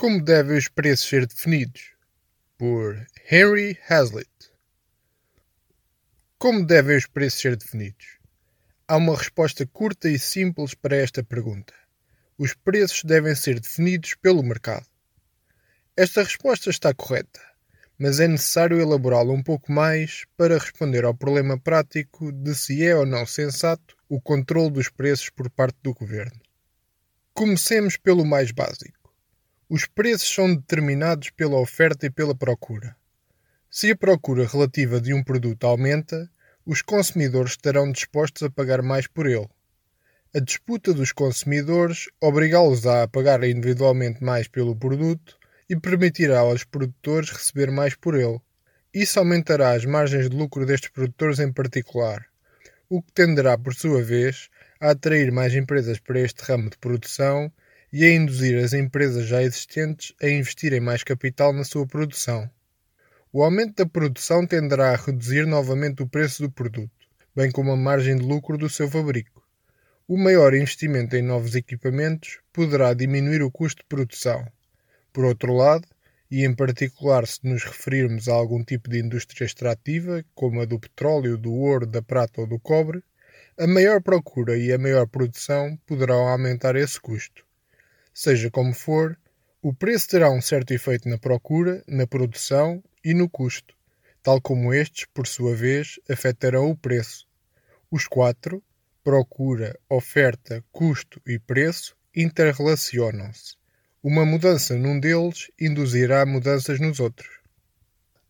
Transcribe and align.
Como 0.00 0.24
devem 0.24 0.56
os 0.56 0.66
preços 0.66 1.06
ser 1.06 1.26
definidos? 1.26 1.90
Por 2.56 3.06
Henry 3.30 3.78
Hazlitt. 3.86 4.30
Como 6.38 6.64
devem 6.64 6.96
os 6.96 7.04
preços 7.04 7.38
ser 7.38 7.54
definidos? 7.54 8.16
Há 8.88 8.96
uma 8.96 9.14
resposta 9.14 9.66
curta 9.66 10.08
e 10.08 10.18
simples 10.18 10.72
para 10.72 10.96
esta 10.96 11.22
pergunta. 11.22 11.74
Os 12.38 12.54
preços 12.54 13.04
devem 13.04 13.34
ser 13.34 13.60
definidos 13.60 14.14
pelo 14.14 14.42
mercado. 14.42 14.86
Esta 15.94 16.22
resposta 16.22 16.70
está 16.70 16.94
correta, 16.94 17.42
mas 17.98 18.20
é 18.20 18.26
necessário 18.26 18.80
elaborá-la 18.80 19.34
um 19.34 19.42
pouco 19.42 19.70
mais 19.70 20.24
para 20.34 20.56
responder 20.56 21.04
ao 21.04 21.14
problema 21.14 21.60
prático 21.60 22.32
de 22.32 22.54
se 22.54 22.82
é 22.86 22.96
ou 22.96 23.04
não 23.04 23.26
sensato 23.26 23.98
o 24.08 24.18
controle 24.18 24.70
dos 24.70 24.88
preços 24.88 25.28
por 25.28 25.50
parte 25.50 25.76
do 25.82 25.92
governo. 25.92 26.40
Comecemos 27.34 27.98
pelo 27.98 28.24
mais 28.24 28.50
básico. 28.50 28.99
Os 29.72 29.86
preços 29.86 30.34
são 30.34 30.52
determinados 30.52 31.30
pela 31.30 31.56
oferta 31.56 32.04
e 32.04 32.10
pela 32.10 32.34
procura. 32.34 32.96
Se 33.70 33.92
a 33.92 33.96
procura 33.96 34.44
relativa 34.44 35.00
de 35.00 35.14
um 35.14 35.22
produto 35.22 35.64
aumenta, 35.64 36.28
os 36.66 36.82
consumidores 36.82 37.52
estarão 37.52 37.92
dispostos 37.92 38.42
a 38.42 38.50
pagar 38.50 38.82
mais 38.82 39.06
por 39.06 39.28
ele. 39.28 39.46
A 40.34 40.40
disputa 40.40 40.92
dos 40.92 41.12
consumidores 41.12 42.08
obrigá-los 42.20 42.84
a 42.84 43.06
pagar 43.06 43.44
individualmente 43.44 44.24
mais 44.24 44.48
pelo 44.48 44.74
produto 44.74 45.38
e 45.68 45.76
permitirá 45.76 46.40
aos 46.40 46.64
produtores 46.64 47.30
receber 47.30 47.70
mais 47.70 47.94
por 47.94 48.16
ele. 48.16 48.40
Isso 48.92 49.20
aumentará 49.20 49.70
as 49.70 49.84
margens 49.84 50.28
de 50.28 50.36
lucro 50.36 50.66
destes 50.66 50.90
produtores 50.90 51.38
em 51.38 51.52
particular, 51.52 52.26
o 52.88 53.00
que 53.00 53.12
tenderá, 53.12 53.56
por 53.56 53.72
sua 53.72 54.02
vez, 54.02 54.48
a 54.80 54.90
atrair 54.90 55.30
mais 55.30 55.54
empresas 55.54 56.00
para 56.00 56.18
este 56.18 56.42
ramo 56.42 56.70
de 56.70 56.78
produção 56.78 57.52
e 57.92 58.04
a 58.04 58.14
induzir 58.14 58.62
as 58.62 58.72
empresas 58.72 59.26
já 59.26 59.42
existentes 59.42 60.14
a 60.22 60.28
investirem 60.28 60.80
mais 60.80 61.02
capital 61.02 61.52
na 61.52 61.64
sua 61.64 61.86
produção. 61.86 62.48
O 63.32 63.42
aumento 63.42 63.76
da 63.76 63.86
produção 63.86 64.46
tenderá 64.46 64.92
a 64.92 64.96
reduzir 64.96 65.46
novamente 65.46 66.02
o 66.02 66.08
preço 66.08 66.42
do 66.42 66.50
produto, 66.50 66.90
bem 67.34 67.50
como 67.50 67.72
a 67.72 67.76
margem 67.76 68.16
de 68.16 68.22
lucro 68.22 68.56
do 68.56 68.68
seu 68.68 68.88
fabrico. 68.88 69.42
O 70.06 70.16
maior 70.16 70.54
investimento 70.54 71.14
em 71.16 71.22
novos 71.22 71.54
equipamentos 71.54 72.38
poderá 72.52 72.92
diminuir 72.94 73.42
o 73.42 73.50
custo 73.50 73.82
de 73.82 73.88
produção. 73.88 74.46
Por 75.12 75.24
outro 75.24 75.52
lado, 75.52 75.86
e 76.30 76.44
em 76.44 76.54
particular 76.54 77.26
se 77.26 77.40
nos 77.42 77.64
referirmos 77.64 78.28
a 78.28 78.34
algum 78.34 78.62
tipo 78.62 78.88
de 78.88 79.00
indústria 79.00 79.44
extrativa, 79.44 80.24
como 80.34 80.60
a 80.60 80.64
do 80.64 80.78
petróleo, 80.78 81.36
do 81.36 81.52
ouro, 81.52 81.86
da 81.86 82.00
prata 82.00 82.40
ou 82.40 82.46
do 82.46 82.58
cobre, 82.58 83.02
a 83.58 83.66
maior 83.66 84.00
procura 84.00 84.56
e 84.56 84.72
a 84.72 84.78
maior 84.78 85.06
produção 85.06 85.76
poderão 85.86 86.28
aumentar 86.28 86.76
esse 86.76 87.00
custo. 87.00 87.44
Seja 88.22 88.50
como 88.50 88.74
for, 88.74 89.18
o 89.62 89.72
preço 89.72 90.08
terá 90.08 90.30
um 90.30 90.42
certo 90.42 90.72
efeito 90.72 91.08
na 91.08 91.16
procura, 91.16 91.82
na 91.88 92.06
produção 92.06 92.84
e 93.02 93.14
no 93.14 93.30
custo, 93.30 93.74
tal 94.22 94.42
como 94.42 94.74
estes, 94.74 95.06
por 95.06 95.26
sua 95.26 95.56
vez, 95.56 95.98
afetarão 96.06 96.70
o 96.70 96.76
preço. 96.76 97.26
Os 97.90 98.06
quatro, 98.06 98.62
procura, 99.02 99.74
oferta, 99.88 100.62
custo 100.70 101.18
e 101.26 101.38
preço, 101.38 101.96
interrelacionam-se. 102.14 103.56
Uma 104.02 104.26
mudança 104.26 104.76
num 104.76 105.00
deles 105.00 105.50
induzirá 105.58 106.26
mudanças 106.26 106.78
nos 106.78 107.00
outros. 107.00 107.40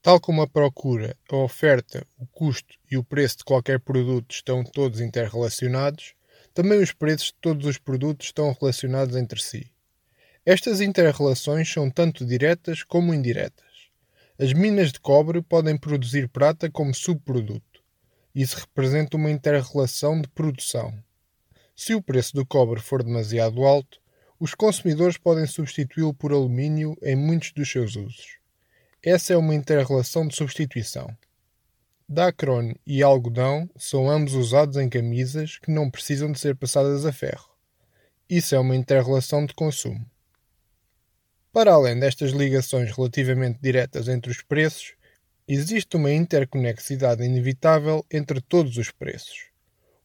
Tal 0.00 0.20
como 0.20 0.42
a 0.42 0.46
procura, 0.46 1.16
a 1.28 1.34
oferta, 1.34 2.06
o 2.16 2.28
custo 2.28 2.78
e 2.88 2.96
o 2.96 3.02
preço 3.02 3.38
de 3.38 3.44
qualquer 3.44 3.80
produto 3.80 4.30
estão 4.30 4.62
todos 4.62 5.00
interrelacionados, 5.00 6.14
também 6.54 6.80
os 6.80 6.92
preços 6.92 7.26
de 7.26 7.34
todos 7.40 7.66
os 7.66 7.76
produtos 7.76 8.28
estão 8.28 8.56
relacionados 8.60 9.16
entre 9.16 9.42
si. 9.42 9.68
Estas 10.52 10.80
interrelações 10.80 11.72
são 11.72 11.88
tanto 11.88 12.26
diretas 12.26 12.82
como 12.82 13.14
indiretas. 13.14 13.88
As 14.36 14.52
minas 14.52 14.90
de 14.90 14.98
cobre 14.98 15.40
podem 15.40 15.78
produzir 15.78 16.28
prata 16.28 16.68
como 16.68 16.92
subproduto. 16.92 17.80
Isso 18.34 18.58
representa 18.58 19.16
uma 19.16 19.30
interrelação 19.30 20.20
de 20.20 20.26
produção. 20.26 20.92
Se 21.76 21.94
o 21.94 22.02
preço 22.02 22.34
do 22.34 22.44
cobre 22.44 22.80
for 22.80 23.04
demasiado 23.04 23.64
alto, 23.64 24.00
os 24.40 24.52
consumidores 24.52 25.16
podem 25.16 25.46
substituí-lo 25.46 26.12
por 26.12 26.32
alumínio 26.32 26.96
em 27.00 27.14
muitos 27.14 27.52
dos 27.52 27.70
seus 27.70 27.94
usos. 27.94 28.38
Essa 29.00 29.34
é 29.34 29.36
uma 29.36 29.54
interrelação 29.54 30.26
de 30.26 30.34
substituição. 30.34 31.16
Dacron 32.08 32.74
e 32.84 33.04
algodão 33.04 33.70
são 33.76 34.10
ambos 34.10 34.34
usados 34.34 34.76
em 34.78 34.88
camisas 34.88 35.58
que 35.58 35.70
não 35.70 35.88
precisam 35.88 36.32
de 36.32 36.40
ser 36.40 36.56
passadas 36.56 37.06
a 37.06 37.12
ferro. 37.12 37.50
Isso 38.28 38.52
é 38.56 38.58
uma 38.58 38.74
interrelação 38.74 39.46
de 39.46 39.54
consumo. 39.54 40.04
Para 41.52 41.72
além 41.72 41.98
destas 41.98 42.30
ligações 42.30 42.92
relativamente 42.96 43.58
diretas 43.60 44.06
entre 44.06 44.30
os 44.30 44.40
preços, 44.40 44.94
existe 45.48 45.96
uma 45.96 46.12
interconexidade 46.12 47.24
inevitável 47.24 48.06
entre 48.08 48.40
todos 48.40 48.76
os 48.76 48.92
preços. 48.92 49.50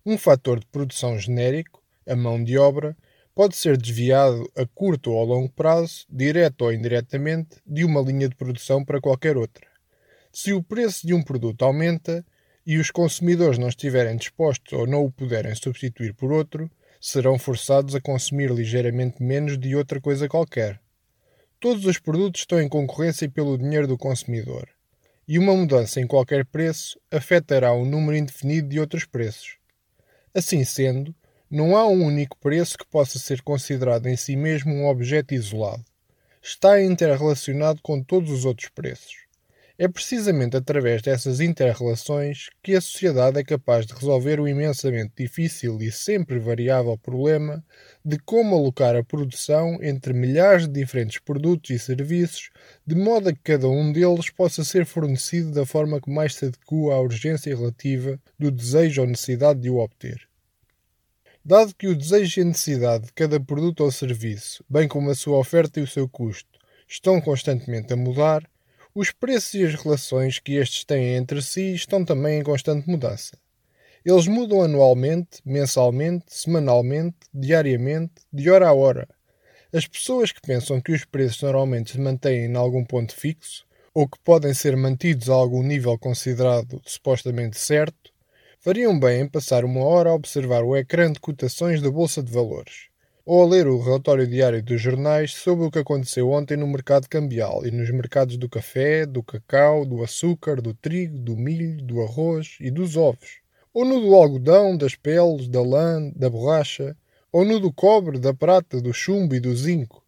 Um 0.03 0.17
fator 0.17 0.59
de 0.59 0.66
produção 0.66 1.19
genérico, 1.19 1.83
a 2.07 2.16
mão 2.16 2.44
de 2.44 2.57
obra, 2.57 2.97
pode 3.35 3.56
ser 3.56 3.78
desviado 3.78 4.51
a 4.57 4.66
curto 4.66 5.11
ou 5.11 5.22
a 5.22 5.23
longo 5.23 5.50
prazo, 5.50 6.07
direto 6.09 6.63
ou 6.63 6.73
indiretamente, 6.73 7.57
de 7.63 7.85
uma 7.85 8.01
linha 8.01 8.27
de 8.27 8.35
produção 8.35 8.83
para 8.83 9.00
qualquer 9.00 9.38
outra. 9.38 9.67
Se 10.31 10.51
o 10.51 10.63
preço 10.63 11.06
de 11.06 11.13
um 11.13 11.22
produto 11.22 11.63
aumenta 11.63 12.25
e 12.66 12.79
os 12.79 12.89
consumidores 12.89 13.59
não 13.59 13.69
estiverem 13.69 14.17
dispostos 14.17 14.73
ou 14.73 14.88
não 14.88 15.06
o 15.06 15.12
puderem 15.12 15.53
substituir 15.53 16.16
por 16.16 16.31
outro, 16.31 16.72
serão 17.00 17.38
forçados 17.38 17.94
a 17.94 18.01
consumir 18.01 18.50
ligeiramente 18.50 19.22
menos 19.22 19.59
de 19.59 19.75
outra 19.75 20.01
coisa 20.01 20.27
qualquer. 20.27 20.83
Todos 21.66 21.84
os 21.88 21.98
produtos 21.98 22.42
estão 22.42 22.62
em 22.62 22.70
concorrência 22.70 23.28
pelo 23.28 23.58
dinheiro 23.58 23.88
do 23.88 23.98
consumidor, 23.98 24.70
e 25.28 25.40
uma 25.40 25.56
mudança 25.56 26.00
em 26.00 26.06
qualquer 26.06 26.46
preço 26.46 26.96
afetará 27.09 27.74
um 27.74 27.84
número 27.84 28.16
indefinido 28.16 28.70
de 28.70 28.80
outros 28.80 29.03
preços. 29.03 29.58
Assim 30.31 30.64
sendo, 30.64 31.12
não 31.50 31.75
há 31.75 31.88
um 31.88 32.06
único 32.06 32.38
preço 32.38 32.78
que 32.78 32.86
possa 32.86 33.18
ser 33.18 33.42
considerado 33.42 34.06
em 34.06 34.16
si 34.16 34.36
mesmo 34.36 34.75
um 34.75 34.88
objeto 34.88 35.34
isolado. 35.34 35.84
Está 36.40 36.80
interrelacionado 36.80 37.81
com 37.81 38.00
todos 38.00 38.30
os 38.30 38.46
outros 38.46 38.70
preços. 38.70 39.25
É 39.78 39.90
precisamente 39.90 40.56
através 40.56 41.02
dessas 41.02 41.41
interrelações 41.41 42.47
que 42.63 42.75
a 42.75 42.80
sociedade 42.80 43.38
é 43.38 43.44
capaz 43.44 43.86
de 43.86 43.94
resolver 43.94 44.40
o 44.40 44.47
imensamente 44.47 45.12
difícil 45.18 45.81
e 45.81 45.91
sempre 45.91 46.40
variável 46.40 46.97
problema 46.97 47.62
de 48.03 48.18
como 48.19 48.56
alocar 48.56 48.96
a 48.96 49.03
produção 49.03 49.78
entre 49.81 50.13
milhares 50.13 50.66
de 50.66 50.74
diferentes 50.74 51.19
produtos 51.19 51.72
e 51.72 51.78
serviços, 51.78 52.52
de 52.88 52.96
modo 52.96 53.28
a 53.28 53.34
que 53.34 53.41
cada 53.44 53.68
um 53.68 53.91
deles 53.91 54.30
possa 54.30 54.63
ser 54.63 54.86
fornecido 54.86 55.52
da 55.52 55.66
forma 55.66 56.00
que 56.00 56.09
mais 56.09 56.36
se 56.36 56.46
adequa 56.46 56.94
à 56.94 57.02
urgência 57.02 57.53
relativa 57.53 58.18
do 58.40 58.50
desejo 58.50 59.02
ou 59.02 59.07
necessidade 59.07 59.59
de 59.59 59.69
o 59.69 59.80
obter. 59.80 60.25
Dado 61.44 61.75
que 61.75 61.88
o 61.88 61.96
desejo 61.96 62.40
e 62.40 62.44
a 62.44 62.46
necessidade 62.46 63.07
de 63.07 63.13
cada 63.13 63.42
produto 63.42 63.84
ou 63.84 63.92
serviço, 63.92 64.63
bem 64.69 64.88
como 64.88 65.09
a 65.09 65.16
sua 65.16 65.38
oferta 65.38 65.81
e 65.81 65.84
o 65.84 65.88
seu 65.88 66.07
custo, 66.07 66.57
estão 66.88 67.19
constantemente 67.19 67.92
a 67.92 67.97
mudar, 67.97 68.50
os 68.95 69.11
preços 69.11 69.53
e 69.56 69.66
as 69.66 69.75
relações 69.75 70.39
que 70.39 70.53
estes 70.53 70.85
têm 70.85 71.16
entre 71.16 71.41
si 71.41 71.73
estão 71.73 72.06
também 72.06 72.39
em 72.39 72.44
constante 72.44 72.89
mudança. 72.89 73.38
Eles 74.06 74.25
mudam 74.25 74.61
anualmente, 74.61 75.41
mensalmente, 75.44 76.28
semanalmente, 76.29 77.17
diariamente, 77.33 78.13
de 78.31 78.50
hora 78.50 78.69
a 78.69 78.73
hora. 78.73 79.06
As 79.73 79.85
pessoas 79.85 80.31
que 80.31 80.39
pensam 80.39 80.79
que 80.79 80.94
os 80.94 81.03
preços 81.03 81.41
normalmente 81.41 81.91
se 81.91 82.00
mantêm 82.00 82.45
em 82.45 82.56
algum 82.56 82.85
ponto 82.85 83.13
fixo, 83.13 83.66
ou 83.94 84.07
que 84.07 84.17
podem 84.19 84.53
ser 84.53 84.78
mantidos 84.78 85.29
a 85.29 85.33
algum 85.33 85.62
nível 85.62 86.00
considerado 86.00 86.81
supostamente 86.85 87.57
certo, 87.57 88.13
fariam 88.62 88.97
bem 88.97 89.23
em 89.23 89.27
passar 89.27 89.66
uma 89.66 89.83
hora 89.83 90.12
a 90.12 90.16
observar 90.16 90.63
o 90.63 90.73
ecrã 90.73 91.12
de 91.12 91.19
cotações 91.19 91.81
da 91.81 91.91
Bolsa 91.91 92.23
de 92.23 92.31
Valores 92.31 92.94
ou 93.25 93.41
a 93.41 93.47
ler 93.47 93.66
o 93.68 93.81
relatório 93.81 94.28
diário 94.28 94.62
dos 94.62 94.80
jornais 94.80 95.33
sobre 95.33 95.66
o 95.66 95.72
que 95.72 95.80
aconteceu 95.80 96.30
ontem 96.30 96.56
no 96.56 96.68
mercado 96.68 97.10
cambial 97.10 97.66
e 97.66 97.72
nos 97.72 97.89
mercados 97.89 98.38
do 98.38 98.48
café, 98.48 99.04
do 99.04 99.24
cacau, 99.24 99.83
do 99.83 100.04
açúcar, 100.04 100.62
do 100.62 100.75
trigo, 100.75 101.18
do 101.18 101.36
milho, 101.36 101.81
do 101.81 102.04
arroz 102.04 102.57
e 102.60 102.69
dos 102.69 102.95
ovos, 102.95 103.39
ou 103.74 103.83
no 103.83 104.00
do 104.00 104.13
algodão, 104.13 104.77
das 104.77 104.94
peles, 104.94 105.48
da 105.48 105.62
lã, 105.63 106.12
da 106.16 106.30
borracha, 106.30 106.95
ou 107.31 107.44
no 107.44 107.60
do 107.60 107.74
cobre, 107.74 108.19
da 108.19 108.33
prata, 108.33 108.80
do 108.80 108.94
chumbo 108.94 109.33
e 109.33 109.39
do 109.39 109.56
zinco. 109.56 110.06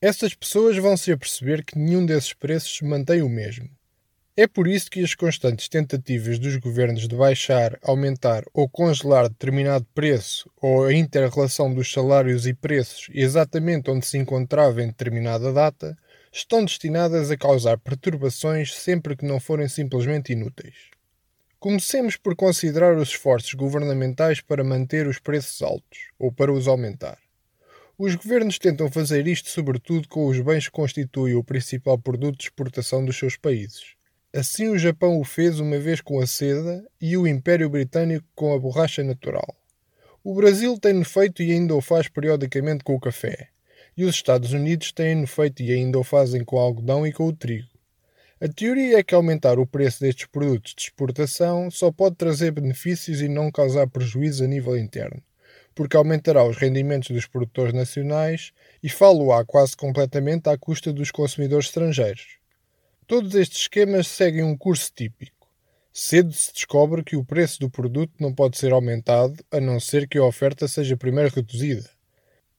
Essas 0.00 0.34
pessoas 0.34 0.76
vão 0.76 0.96
se 0.96 1.12
aperceber 1.12 1.64
que 1.64 1.78
nenhum 1.78 2.04
desses 2.04 2.32
preços 2.32 2.76
se 2.76 2.84
mantém 2.84 3.22
o 3.22 3.28
mesmo. 3.28 3.70
É 4.40 4.46
por 4.46 4.68
isso 4.68 4.88
que 4.88 5.02
as 5.02 5.16
constantes 5.16 5.68
tentativas 5.68 6.38
dos 6.38 6.54
governos 6.58 7.08
de 7.08 7.16
baixar, 7.16 7.76
aumentar 7.82 8.44
ou 8.54 8.68
congelar 8.68 9.28
determinado 9.28 9.84
preço 9.92 10.48
ou 10.62 10.84
a 10.84 10.94
interrelação 10.94 11.74
dos 11.74 11.92
salários 11.92 12.46
e 12.46 12.54
preços 12.54 13.08
exatamente 13.12 13.90
onde 13.90 14.06
se 14.06 14.16
encontrava 14.16 14.80
em 14.80 14.86
determinada 14.86 15.52
data 15.52 15.98
estão 16.32 16.64
destinadas 16.64 17.32
a 17.32 17.36
causar 17.36 17.78
perturbações 17.78 18.72
sempre 18.76 19.16
que 19.16 19.26
não 19.26 19.40
forem 19.40 19.66
simplesmente 19.66 20.34
inúteis. 20.34 20.76
Comecemos 21.58 22.16
por 22.16 22.36
considerar 22.36 22.96
os 22.96 23.08
esforços 23.08 23.54
governamentais 23.54 24.40
para 24.40 24.62
manter 24.62 25.08
os 25.08 25.18
preços 25.18 25.60
altos 25.62 26.12
ou 26.16 26.30
para 26.30 26.52
os 26.52 26.68
aumentar. 26.68 27.18
Os 27.98 28.14
governos 28.14 28.56
tentam 28.60 28.88
fazer 28.88 29.26
isto 29.26 29.48
sobretudo 29.48 30.06
com 30.06 30.26
os 30.26 30.38
bens 30.38 30.66
que 30.66 30.70
constituem 30.70 31.34
o 31.34 31.42
principal 31.42 31.98
produto 31.98 32.38
de 32.38 32.44
exportação 32.44 33.04
dos 33.04 33.18
seus 33.18 33.36
países. 33.36 33.97
Assim 34.34 34.68
o 34.68 34.78
Japão 34.78 35.18
o 35.18 35.24
fez 35.24 35.58
uma 35.58 35.78
vez 35.78 36.02
com 36.02 36.20
a 36.20 36.26
seda 36.26 36.86
e 37.00 37.16
o 37.16 37.26
Império 37.26 37.70
Britânico 37.70 38.26
com 38.34 38.52
a 38.52 38.58
borracha 38.58 39.02
natural. 39.02 39.56
O 40.22 40.34
Brasil 40.34 40.78
tem-no 40.78 41.02
feito 41.02 41.42
e 41.42 41.50
ainda 41.50 41.74
o 41.74 41.80
faz 41.80 42.08
periodicamente 42.08 42.84
com 42.84 42.94
o 42.94 43.00
café. 43.00 43.48
E 43.96 44.04
os 44.04 44.14
Estados 44.14 44.52
Unidos 44.52 44.92
têm-no 44.92 45.26
feito 45.26 45.62
e 45.62 45.72
ainda 45.72 45.98
o 45.98 46.04
fazem 46.04 46.44
com 46.44 46.56
o 46.56 46.58
algodão 46.58 47.06
e 47.06 47.12
com 47.12 47.26
o 47.26 47.32
trigo. 47.32 47.70
A 48.38 48.46
teoria 48.46 48.98
é 48.98 49.02
que 49.02 49.14
aumentar 49.14 49.58
o 49.58 49.66
preço 49.66 50.00
destes 50.00 50.26
produtos 50.26 50.74
de 50.74 50.82
exportação 50.82 51.70
só 51.70 51.90
pode 51.90 52.16
trazer 52.16 52.50
benefícios 52.50 53.22
e 53.22 53.28
não 53.28 53.50
causar 53.50 53.88
prejuízo 53.88 54.44
a 54.44 54.46
nível 54.46 54.76
interno, 54.76 55.22
porque 55.74 55.96
aumentará 55.96 56.44
os 56.44 56.58
rendimentos 56.58 57.10
dos 57.10 57.26
produtores 57.26 57.72
nacionais 57.72 58.52
e 58.82 58.90
falo-á 58.90 59.42
quase 59.46 59.74
completamente 59.74 60.50
à 60.50 60.58
custa 60.58 60.92
dos 60.92 61.10
consumidores 61.10 61.68
estrangeiros. 61.68 62.37
Todos 63.08 63.34
estes 63.34 63.62
esquemas 63.62 64.06
seguem 64.06 64.44
um 64.44 64.56
curso 64.56 64.92
típico. 64.94 65.48
Cedo 65.92 66.32
se 66.32 66.52
descobre 66.52 67.02
que 67.02 67.16
o 67.16 67.24
preço 67.24 67.58
do 67.58 67.68
produto 67.68 68.12
não 68.20 68.32
pode 68.32 68.56
ser 68.56 68.72
aumentado 68.72 69.44
a 69.50 69.58
não 69.58 69.80
ser 69.80 70.06
que 70.06 70.18
a 70.18 70.24
oferta 70.24 70.68
seja 70.68 70.96
primeiro 70.96 71.34
reduzida. 71.34 71.90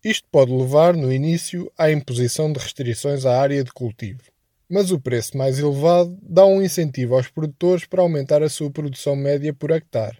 Isto 0.03 0.27
pode 0.29 0.51
levar, 0.51 0.93
no 0.93 1.13
início, 1.13 1.71
à 1.77 1.89
imposição 1.89 2.51
de 2.51 2.59
restrições 2.59 3.25
à 3.25 3.39
área 3.39 3.63
de 3.63 3.71
cultivo 3.71 4.23
mas 4.69 4.91
o 4.91 4.99
preço 4.99 5.35
mais 5.35 5.57
elevado 5.57 6.15
dá 6.21 6.45
um 6.45 6.61
incentivo 6.61 7.15
aos 7.15 7.27
produtores 7.27 7.85
para 7.85 8.03
aumentar 8.03 8.43
a 8.43 8.49
sua 8.49 8.69
produção 8.69 9.15
média 9.15 9.51
por 9.51 9.71
hectare, 9.71 10.19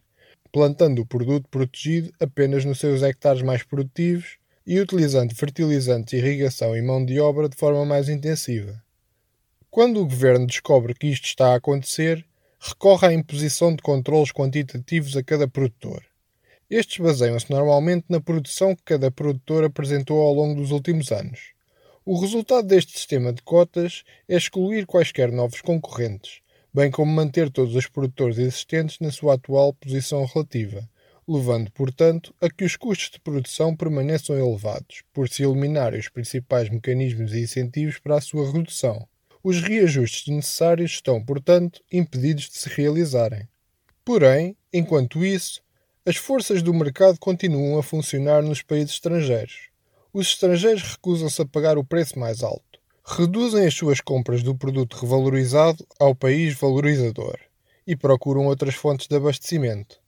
plantando 0.52 1.04
o 1.04 1.06
produto 1.06 1.48
protegido 1.50 2.12
apenas 2.20 2.66
nos 2.66 2.80
seus 2.80 3.04
hectares 3.04 3.44
mais 3.44 3.62
produtivos 3.62 4.38
e 4.66 4.80
utilizando 4.80 5.36
fertilizantes, 5.36 6.14
irrigação 6.14 6.76
e 6.76 6.82
mão 6.82 7.06
de 7.06 7.20
obra 7.20 7.48
de 7.48 7.56
forma 7.56 7.86
mais 7.86 8.10
intensiva. 8.10 8.82
Quando 9.70 10.02
o 10.02 10.06
governo 10.06 10.48
descobre 10.48 10.94
que 10.94 11.08
isto 11.08 11.26
está 11.26 11.54
a 11.54 11.56
acontecer, 11.56 12.26
recorre 12.60 13.08
à 13.08 13.14
imposição 13.14 13.76
de 13.76 13.82
controlos 13.82 14.32
quantitativos 14.32 15.16
a 15.16 15.24
cada 15.24 15.48
produtor. 15.48 16.04
Estes 16.70 16.98
baseiam-se 16.98 17.50
normalmente 17.50 18.06
na 18.10 18.20
produção 18.20 18.76
que 18.76 18.84
cada 18.84 19.10
produtor 19.10 19.64
apresentou 19.64 20.22
ao 20.22 20.34
longo 20.34 20.62
dos 20.62 20.72
últimos 20.72 21.12
anos 21.12 21.54
o 22.12 22.20
resultado 22.20 22.68
deste 22.68 22.94
sistema 22.94 23.32
de 23.32 23.40
cotas 23.44 24.04
é 24.28 24.36
excluir 24.36 24.88
quaisquer 24.88 25.32
novos 25.32 25.62
concorrentes, 25.62 26.42
bem 26.74 26.90
como 26.90 27.12
manter 27.12 27.52
todos 27.52 27.76
os 27.76 27.86
produtores 27.86 28.40
existentes 28.40 28.98
na 29.00 29.12
sua 29.12 29.36
atual 29.36 29.74
posição 29.74 30.26
relativa, 30.26 30.90
levando, 31.28 31.72
portanto, 31.72 32.34
a 32.42 32.50
que 32.50 32.64
os 32.64 32.76
custos 32.76 33.12
de 33.12 33.20
produção 33.20 33.76
permaneçam 33.76 34.36
elevados, 34.36 35.04
por 35.14 35.30
se 35.30 35.44
eliminarem 35.44 36.00
os 36.00 36.10
principais 36.10 36.68
mecanismos 36.68 37.32
e 37.32 37.42
incentivos 37.42 38.00
para 38.00 38.16
a 38.16 38.22
sua 38.22 38.52
redução. 38.52 39.08
Os 39.44 39.62
reajustes 39.62 40.28
necessários 40.28 40.92
estão, 40.92 41.24
portanto, 41.24 41.82
impedidos 41.92 42.50
de 42.50 42.58
se 42.58 42.70
realizarem. 42.70 43.48
Porém, 44.04 44.56
enquanto 44.72 45.24
isso, 45.24 45.62
as 46.06 46.16
forças 46.16 46.62
do 46.62 46.74
mercado 46.74 47.20
continuam 47.20 47.78
a 47.78 47.84
funcionar 47.84 48.42
nos 48.42 48.62
países 48.62 48.92
estrangeiros 48.92 49.70
os 50.12 50.28
estrangeiros 50.28 50.82
recusam-se 50.82 51.42
a 51.42 51.46
pagar 51.46 51.78
o 51.78 51.84
preço 51.84 52.18
mais 52.18 52.42
alto. 52.42 52.80
Reduzem 53.06 53.66
as 53.66 53.74
suas 53.74 54.02
compras 54.02 54.42
do 54.42 54.56
produto 54.56 54.98
revalorizado 54.98 55.86
ao 56.00 56.16
país 56.16 56.56
valorizador 56.56 57.38
e 57.86 57.96
procuram 57.96 58.48
outras 58.48 58.74
fontes 58.74 59.08
de 59.08 59.16
abastecimento. 59.16 60.00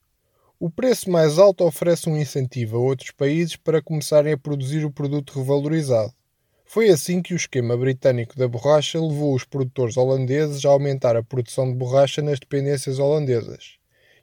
O 0.60 0.70
preço 0.70 1.10
mais 1.10 1.38
alto 1.38 1.64
oferece 1.64 2.10
um 2.10 2.18
incentivo 2.18 2.78
a 2.78 2.80
outros 2.80 3.12
países 3.12 3.56
para 3.56 3.82
começarem 3.82 4.34
a 4.34 4.38
produzir 4.38 4.86
o 4.86 4.92
produto 4.92 5.40
revalorizado. 5.40 6.14
Foi 6.74 6.88
assim 6.88 7.22
que 7.22 7.34
o 7.34 7.36
esquema 7.36 7.76
britânico 7.76 8.38
da 8.38 8.48
borracha 8.48 8.98
levou 8.98 9.36
os 9.36 9.44
produtores 9.44 9.98
holandeses 9.98 10.64
a 10.64 10.70
aumentar 10.70 11.18
a 11.18 11.22
produção 11.22 11.70
de 11.70 11.78
borracha 11.78 12.22
nas 12.22 12.40
dependências 12.40 12.98
holandesas. 12.98 13.74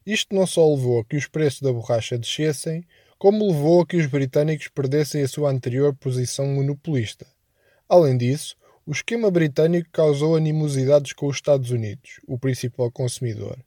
Isto 0.07 0.35
não 0.35 0.47
só 0.47 0.67
levou 0.67 0.99
a 0.99 1.05
que 1.05 1.15
os 1.15 1.27
preços 1.27 1.61
da 1.61 1.71
borracha 1.71 2.17
descessem, 2.17 2.87
como 3.19 3.47
levou 3.47 3.83
a 3.83 3.87
que 3.87 3.99
os 3.99 4.07
britânicos 4.07 4.67
perdessem 4.69 5.23
a 5.23 5.29
sua 5.29 5.51
anterior 5.51 5.95
posição 5.95 6.47
monopolista. 6.47 7.27
Além 7.87 8.17
disso, 8.17 8.57
o 8.87 8.93
esquema 8.93 9.31
britânico 9.31 9.91
causou 9.93 10.35
animosidades 10.35 11.13
com 11.13 11.27
os 11.27 11.37
Estados 11.37 11.71
Unidos, 11.71 12.19
o 12.27 12.39
principal 12.39 12.91
consumidor, 12.91 13.59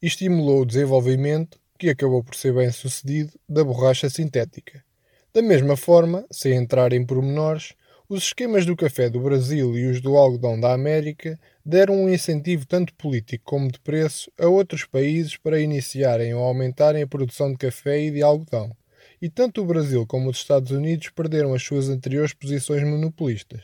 e 0.00 0.06
estimulou 0.06 0.62
o 0.62 0.66
desenvolvimento, 0.66 1.60
que 1.78 1.90
acabou 1.90 2.24
por 2.24 2.34
ser 2.34 2.54
bem 2.54 2.72
sucedido, 2.72 3.34
da 3.46 3.62
borracha 3.62 4.08
sintética. 4.08 4.82
Da 5.30 5.42
mesma 5.42 5.76
forma, 5.76 6.24
sem 6.30 6.54
entrar 6.54 6.94
em 6.94 7.04
pormenores, 7.04 7.74
os 8.10 8.24
esquemas 8.24 8.66
do 8.66 8.74
café 8.74 9.08
do 9.08 9.20
Brasil 9.20 9.78
e 9.78 9.86
os 9.86 10.00
do 10.00 10.16
algodão 10.16 10.58
da 10.58 10.74
América 10.74 11.38
deram 11.64 11.94
um 11.94 12.12
incentivo 12.12 12.66
tanto 12.66 12.92
político 12.94 13.44
como 13.44 13.70
de 13.70 13.78
preço 13.78 14.32
a 14.36 14.48
outros 14.48 14.84
países 14.84 15.36
para 15.36 15.60
iniciarem 15.60 16.34
ou 16.34 16.42
aumentarem 16.42 17.04
a 17.04 17.06
produção 17.06 17.52
de 17.52 17.58
café 17.58 18.00
e 18.00 18.10
de 18.10 18.20
algodão 18.20 18.76
e 19.22 19.28
tanto 19.28 19.62
o 19.62 19.64
Brasil 19.64 20.04
como 20.08 20.28
os 20.28 20.38
Estados 20.38 20.72
Unidos 20.72 21.10
perderam 21.10 21.54
as 21.54 21.62
suas 21.62 21.88
anteriores 21.88 22.32
posições 22.32 22.82
monopolistas. 22.82 23.60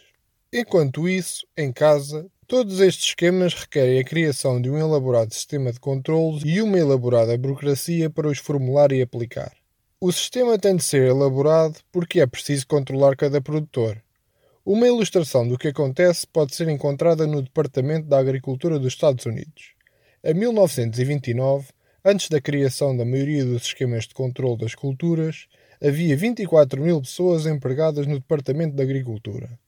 Enquanto 0.53 1.09
isso, 1.09 1.45
em 1.57 1.73
casa, 1.73 2.27
todos 2.47 2.79
estes 2.79 3.09
esquemas 3.09 3.53
requerem 3.53 3.99
a 3.99 4.05
criação 4.05 4.63
de 4.63 4.71
um 4.71 4.79
elaborado 4.79 5.35
sistema 5.35 5.73
de 5.73 5.81
controles 5.81 6.45
e 6.47 6.63
uma 6.63 6.79
elaborada 6.79 7.37
burocracia 7.37 8.09
para 8.09 8.29
os 8.29 8.39
formular 8.39 8.93
e 8.93 9.03
aplicar. 9.03 9.53
O 10.01 10.13
sistema 10.13 10.57
tem 10.57 10.77
de 10.77 10.85
ser 10.85 11.09
elaborado 11.09 11.81
porque 11.91 12.21
é 12.21 12.27
preciso 12.29 12.65
controlar 12.69 13.17
cada 13.17 13.41
produtor. 13.41 14.01
Uma 14.67 14.87
ilustração 14.87 15.49
do 15.49 15.57
que 15.57 15.69
acontece 15.69 16.27
pode 16.27 16.55
ser 16.55 16.69
encontrada 16.69 17.27
no 17.27 17.41
Departamento 17.41 18.09
da 18.09 18.19
Agricultura 18.19 18.79
dos 18.79 18.89
Estados 18.93 19.25
Unidos. 19.25 19.73
Em 20.23 20.35
1929, 20.35 21.69
Antes 22.09 22.29
da 22.29 22.41
criação 22.41 22.97
da 22.97 23.05
maioria 23.05 23.45
dos 23.45 23.65
esquemas 23.65 24.07
de 24.07 24.15
controle 24.15 24.59
das 24.59 24.77
culturas, 24.77 25.49
havia 25.83 26.17
24 26.17 26.81
mil 26.81 27.01
pessoas 27.01 27.47
empregadas 27.47 28.07
no 28.07 28.15
Departamento 28.15 28.77
de 28.77 28.83
Agricultura. 28.85 29.59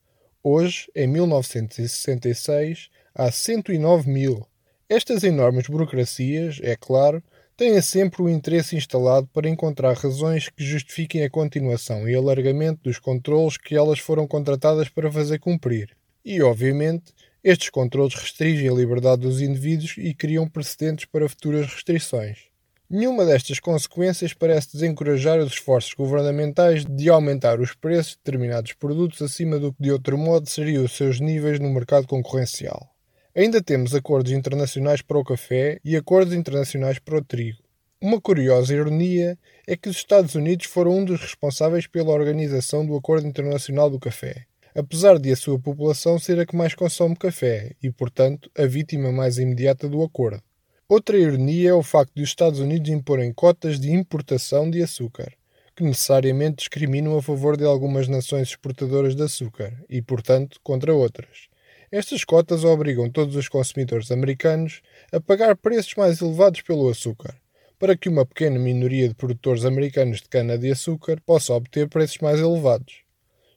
Hoje, 0.41 0.89
em 0.95 1.05
1966, 1.05 2.89
há 3.13 3.29
109 3.29 4.09
mil. 4.09 4.47
Estas 4.87 5.25
enormes 5.25 5.67
burocracias, 5.67 6.61
é 6.63 6.77
claro, 6.77 7.21
têm 7.59 7.81
sempre 7.81 8.21
o 8.21 8.29
interesse 8.29 8.77
instalado 8.77 9.27
para 9.33 9.49
encontrar 9.49 9.93
razões 9.93 10.47
que 10.47 10.63
justifiquem 10.63 11.25
a 11.25 11.29
continuação 11.29 12.07
e 12.07 12.15
alargamento 12.15 12.83
dos 12.83 12.97
controles 12.97 13.57
que 13.57 13.75
elas 13.75 13.99
foram 13.99 14.25
contratadas 14.25 14.87
para 14.87 15.11
fazer 15.11 15.39
cumprir. 15.39 15.89
E, 16.23 16.41
obviamente, 16.41 17.13
estes 17.43 17.69
controles 17.69 18.15
restringem 18.15 18.69
a 18.69 18.73
liberdade 18.73 19.23
dos 19.23 19.41
indivíduos 19.41 19.95
e 19.97 20.13
criam 20.13 20.47
precedentes 20.47 21.03
para 21.03 21.27
futuras 21.27 21.65
restrições. 21.65 22.47
Nenhuma 22.89 23.25
destas 23.25 23.59
consequências 23.59 24.33
parece 24.33 24.71
desencorajar 24.71 25.37
os 25.39 25.51
esforços 25.51 25.93
governamentais 25.93 26.85
de 26.85 27.09
aumentar 27.09 27.59
os 27.59 27.75
preços 27.75 28.13
de 28.13 28.19
determinados 28.23 28.71
produtos 28.71 29.21
acima 29.21 29.59
do 29.59 29.73
que 29.73 29.83
de 29.83 29.91
outro 29.91 30.17
modo 30.17 30.47
seriam 30.47 30.85
os 30.85 30.95
seus 30.95 31.19
níveis 31.19 31.59
no 31.59 31.69
mercado 31.69 32.07
concorrencial. 32.07 32.89
Ainda 33.35 33.61
temos 33.61 33.93
acordos 33.93 34.31
internacionais 34.31 35.03
para 35.03 35.19
o 35.19 35.23
café 35.23 35.79
e 35.85 35.95
acordos 35.95 36.33
internacionais 36.33 36.97
para 36.97 37.19
o 37.19 37.23
trigo. 37.23 37.59
Uma 38.01 38.19
curiosa 38.19 38.73
ironia 38.73 39.37
é 39.67 39.77
que 39.77 39.87
os 39.87 39.97
Estados 39.97 40.33
Unidos 40.33 40.65
foram 40.65 40.97
um 40.97 41.05
dos 41.05 41.21
responsáveis 41.21 41.85
pela 41.85 42.09
organização 42.09 42.83
do 42.83 42.95
Acordo 42.95 43.27
Internacional 43.27 43.87
do 43.87 43.99
Café, 43.99 44.45
apesar 44.73 45.19
de 45.19 45.31
a 45.31 45.35
sua 45.35 45.59
população 45.59 46.17
ser 46.17 46.39
a 46.39 46.45
que 46.45 46.55
mais 46.55 46.73
consome 46.73 47.15
café 47.15 47.75
e, 47.83 47.91
portanto, 47.91 48.49
a 48.57 48.65
vítima 48.65 49.11
mais 49.11 49.37
imediata 49.37 49.87
do 49.87 50.01
acordo. 50.01 50.41
Outra 50.87 51.15
ironia 51.15 51.69
é 51.69 51.73
o 51.73 51.83
facto 51.83 52.13
de 52.15 52.23
os 52.23 52.29
Estados 52.29 52.59
Unidos 52.59 52.89
imporem 52.89 53.31
cotas 53.31 53.79
de 53.79 53.91
importação 53.91 54.67
de 54.71 54.81
açúcar, 54.81 55.31
que 55.75 55.83
necessariamente 55.83 56.57
discriminam 56.57 57.15
a 57.15 57.21
favor 57.21 57.55
de 57.55 57.63
algumas 57.63 58.07
nações 58.07 58.49
exportadoras 58.49 59.15
de 59.15 59.21
açúcar 59.21 59.71
e, 59.87 60.01
portanto, 60.01 60.59
contra 60.63 60.95
outras. 60.95 61.48
Estas 61.91 62.23
cotas 62.23 62.63
obrigam 62.63 63.09
todos 63.09 63.35
os 63.35 63.47
consumidores 63.47 64.11
americanos 64.11 64.81
a 65.11 65.19
pagar 65.19 65.57
preços 65.57 65.95
mais 65.95 66.21
elevados 66.21 66.61
pelo 66.61 66.87
açúcar, 66.87 67.35
para 67.79 67.97
que 67.97 68.07
uma 68.07 68.27
pequena 68.27 68.59
minoria 68.59 69.07
de 69.07 69.15
produtores 69.15 69.65
americanos 69.65 70.21
de 70.21 70.29
cana-de-açúcar 70.29 71.19
possa 71.25 71.51
obter 71.51 71.89
preços 71.89 72.19
mais 72.19 72.39
elevados. 72.39 72.97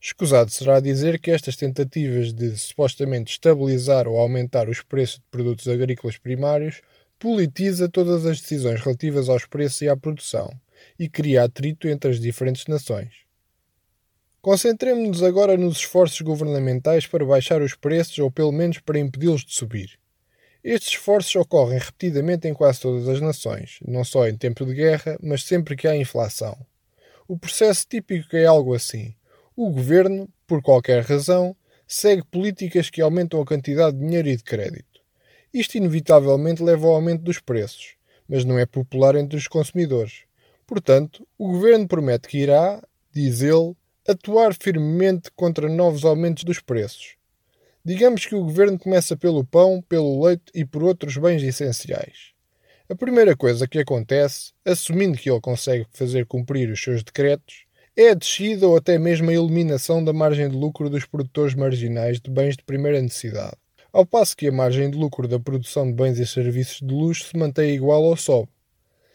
Escusado 0.00 0.50
será 0.50 0.80
dizer 0.80 1.20
que 1.20 1.30
estas 1.30 1.56
tentativas 1.56 2.32
de 2.32 2.56
supostamente 2.56 3.32
estabilizar 3.32 4.08
ou 4.08 4.18
aumentar 4.18 4.66
os 4.66 4.80
preços 4.80 5.16
de 5.16 5.24
produtos 5.30 5.68
agrícolas 5.68 6.16
primários 6.16 6.80
politiza 7.18 7.86
todas 7.86 8.24
as 8.24 8.40
decisões 8.40 8.80
relativas 8.80 9.28
aos 9.28 9.44
preços 9.44 9.82
e 9.82 9.90
à 9.90 9.96
produção 9.96 10.50
e 10.98 11.06
cria 11.06 11.44
atrito 11.44 11.86
entre 11.86 12.10
as 12.10 12.18
diferentes 12.18 12.66
nações. 12.66 13.10
Concentremos-nos 14.42 15.22
agora 15.22 15.56
nos 15.56 15.76
esforços 15.76 16.20
governamentais 16.20 17.06
para 17.06 17.24
baixar 17.24 17.62
os 17.62 17.76
preços 17.76 18.18
ou 18.18 18.28
pelo 18.28 18.50
menos 18.50 18.80
para 18.80 18.98
impedi-los 18.98 19.44
de 19.44 19.54
subir. 19.54 20.00
Estes 20.64 20.94
esforços 20.94 21.36
ocorrem 21.36 21.78
repetidamente 21.78 22.48
em 22.48 22.52
quase 22.52 22.80
todas 22.80 23.08
as 23.08 23.20
nações, 23.20 23.78
não 23.86 24.02
só 24.02 24.26
em 24.26 24.36
tempo 24.36 24.66
de 24.66 24.74
guerra, 24.74 25.16
mas 25.22 25.44
sempre 25.44 25.76
que 25.76 25.86
há 25.86 25.96
inflação. 25.96 26.58
O 27.28 27.38
processo 27.38 27.86
típico 27.88 28.34
é 28.34 28.44
algo 28.44 28.74
assim. 28.74 29.14
o 29.54 29.70
governo, 29.70 30.28
por 30.44 30.60
qualquer 30.60 31.04
razão, 31.04 31.54
segue 31.86 32.24
políticas 32.24 32.90
que 32.90 33.00
aumentam 33.00 33.40
a 33.40 33.46
quantidade 33.46 33.96
de 33.96 34.04
dinheiro 34.04 34.28
e 34.28 34.36
de 34.36 34.42
crédito. 34.42 35.00
Isto 35.54 35.76
inevitavelmente 35.76 36.64
leva 36.64 36.88
ao 36.88 36.94
aumento 36.94 37.22
dos 37.22 37.38
preços, 37.38 37.94
mas 38.28 38.44
não 38.44 38.58
é 38.58 38.66
popular 38.66 39.14
entre 39.14 39.38
os 39.38 39.46
consumidores. 39.46 40.24
Portanto, 40.66 41.24
o 41.38 41.46
governo 41.46 41.86
promete 41.86 42.26
que 42.26 42.38
irá, 42.38 42.82
diz 43.12 43.40
ele, 43.40 43.76
atuar 44.08 44.54
firmemente 44.54 45.30
contra 45.36 45.68
novos 45.68 46.04
aumentos 46.04 46.44
dos 46.44 46.60
preços. 46.60 47.16
Digamos 47.84 48.26
que 48.26 48.34
o 48.34 48.44
governo 48.44 48.78
começa 48.78 49.16
pelo 49.16 49.44
pão, 49.44 49.82
pelo 49.88 50.24
leite 50.24 50.44
e 50.54 50.64
por 50.64 50.82
outros 50.82 51.16
bens 51.16 51.42
essenciais. 51.42 52.32
A 52.88 52.94
primeira 52.94 53.36
coisa 53.36 53.66
que 53.66 53.78
acontece, 53.78 54.52
assumindo 54.64 55.16
que 55.16 55.30
ele 55.30 55.40
consegue 55.40 55.86
fazer 55.92 56.26
cumprir 56.26 56.70
os 56.70 56.82
seus 56.82 57.02
decretos, 57.02 57.64
é 57.96 58.10
a 58.10 58.14
descida 58.14 58.66
ou 58.66 58.76
até 58.76 58.98
mesmo 58.98 59.30
a 59.30 59.34
eliminação 59.34 60.02
da 60.02 60.12
margem 60.12 60.48
de 60.48 60.56
lucro 60.56 60.88
dos 60.88 61.04
produtores 61.04 61.54
marginais 61.54 62.20
de 62.20 62.30
bens 62.30 62.56
de 62.56 62.62
primeira 62.62 63.00
necessidade, 63.00 63.56
ao 63.92 64.06
passo 64.06 64.36
que 64.36 64.48
a 64.48 64.52
margem 64.52 64.90
de 64.90 64.96
lucro 64.96 65.28
da 65.28 65.38
produção 65.38 65.86
de 65.86 65.92
bens 65.92 66.18
e 66.18 66.26
serviços 66.26 66.80
de 66.80 66.94
luxo 66.94 67.24
se 67.28 67.36
mantém 67.36 67.74
igual 67.74 68.02
ou 68.02 68.16
sobe. 68.16 68.48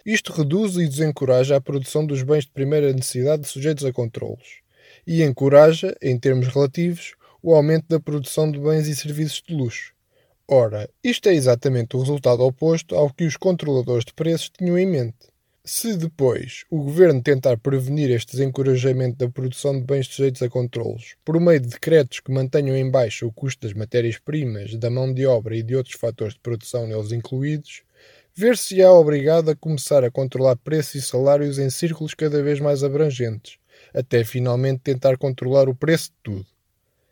Isto 0.06 0.32
reduz 0.32 0.76
e 0.78 0.88
desencoraja 0.88 1.56
a 1.56 1.62
produção 1.62 2.06
dos 2.06 2.22
bens 2.24 2.46
de 2.46 2.52
primeira 2.52 2.94
necessidade 2.94 3.48
sujeitos 3.48 3.84
a 3.84 3.92
controlos, 3.92 4.62
e 5.08 5.24
encoraja, 5.24 5.96
em 6.02 6.20
termos 6.20 6.50
relativos, 6.50 7.16
o 7.42 7.56
aumento 7.56 7.86
da 7.88 7.98
produção 7.98 8.52
de 8.52 8.60
bens 8.60 8.88
e 8.88 8.96
serviços 8.96 9.42
de 9.48 9.56
luxo. 9.56 9.94
Ora, 10.46 10.90
isto 11.02 11.30
é 11.30 11.34
exatamente 11.34 11.96
o 11.96 12.00
resultado 12.00 12.44
oposto 12.44 12.94
ao 12.94 13.10
que 13.10 13.24
os 13.24 13.38
controladores 13.38 14.04
de 14.04 14.14
preços 14.14 14.50
tinham 14.50 14.78
em 14.78 14.86
mente. 14.86 15.28
Se 15.64 15.98
depois 15.98 16.64
o 16.70 16.82
governo 16.82 17.22
tentar 17.22 17.58
prevenir 17.58 18.10
este 18.10 18.32
desencorajamento 18.32 19.18
da 19.18 19.30
produção 19.30 19.78
de 19.78 19.86
bens 19.86 20.08
sujeitos 20.08 20.42
a 20.42 20.50
controlos 20.50 21.16
por 21.26 21.38
meio 21.42 21.60
de 21.60 21.68
decretos 21.68 22.22
que 22.22 22.32
mantenham 22.32 22.76
em 22.78 22.90
baixa 22.90 23.26
o 23.26 23.32
custo 23.34 23.68
das 23.68 23.76
matérias-primas, 23.76 24.76
da 24.76 24.90
mão 24.90 25.14
de 25.14 25.26
obra 25.26 25.58
e 25.58 25.64
de 25.64 25.76
outros 25.76 25.96
fatores 25.96 26.36
de 26.36 26.40
produção 26.40 26.88
neles 26.88 27.12
incluídos, 27.12 27.82
ver-se-á 28.34 28.90
obrigado 28.94 29.50
a 29.50 29.56
começar 29.58 30.06
a 30.06 30.12
controlar 30.12 30.56
preços 30.56 30.96
e 30.96 31.02
salários 31.02 31.60
em 31.60 31.70
círculos 31.70 32.14
cada 32.14 32.42
vez 32.42 32.62
mais 32.62 32.82
abrangentes, 32.82 33.58
até 33.94 34.24
finalmente 34.24 34.80
tentar 34.80 35.18
controlar 35.18 35.70
o 35.70 35.76
preço 35.76 36.10
de 36.10 36.16
tudo. 36.24 36.46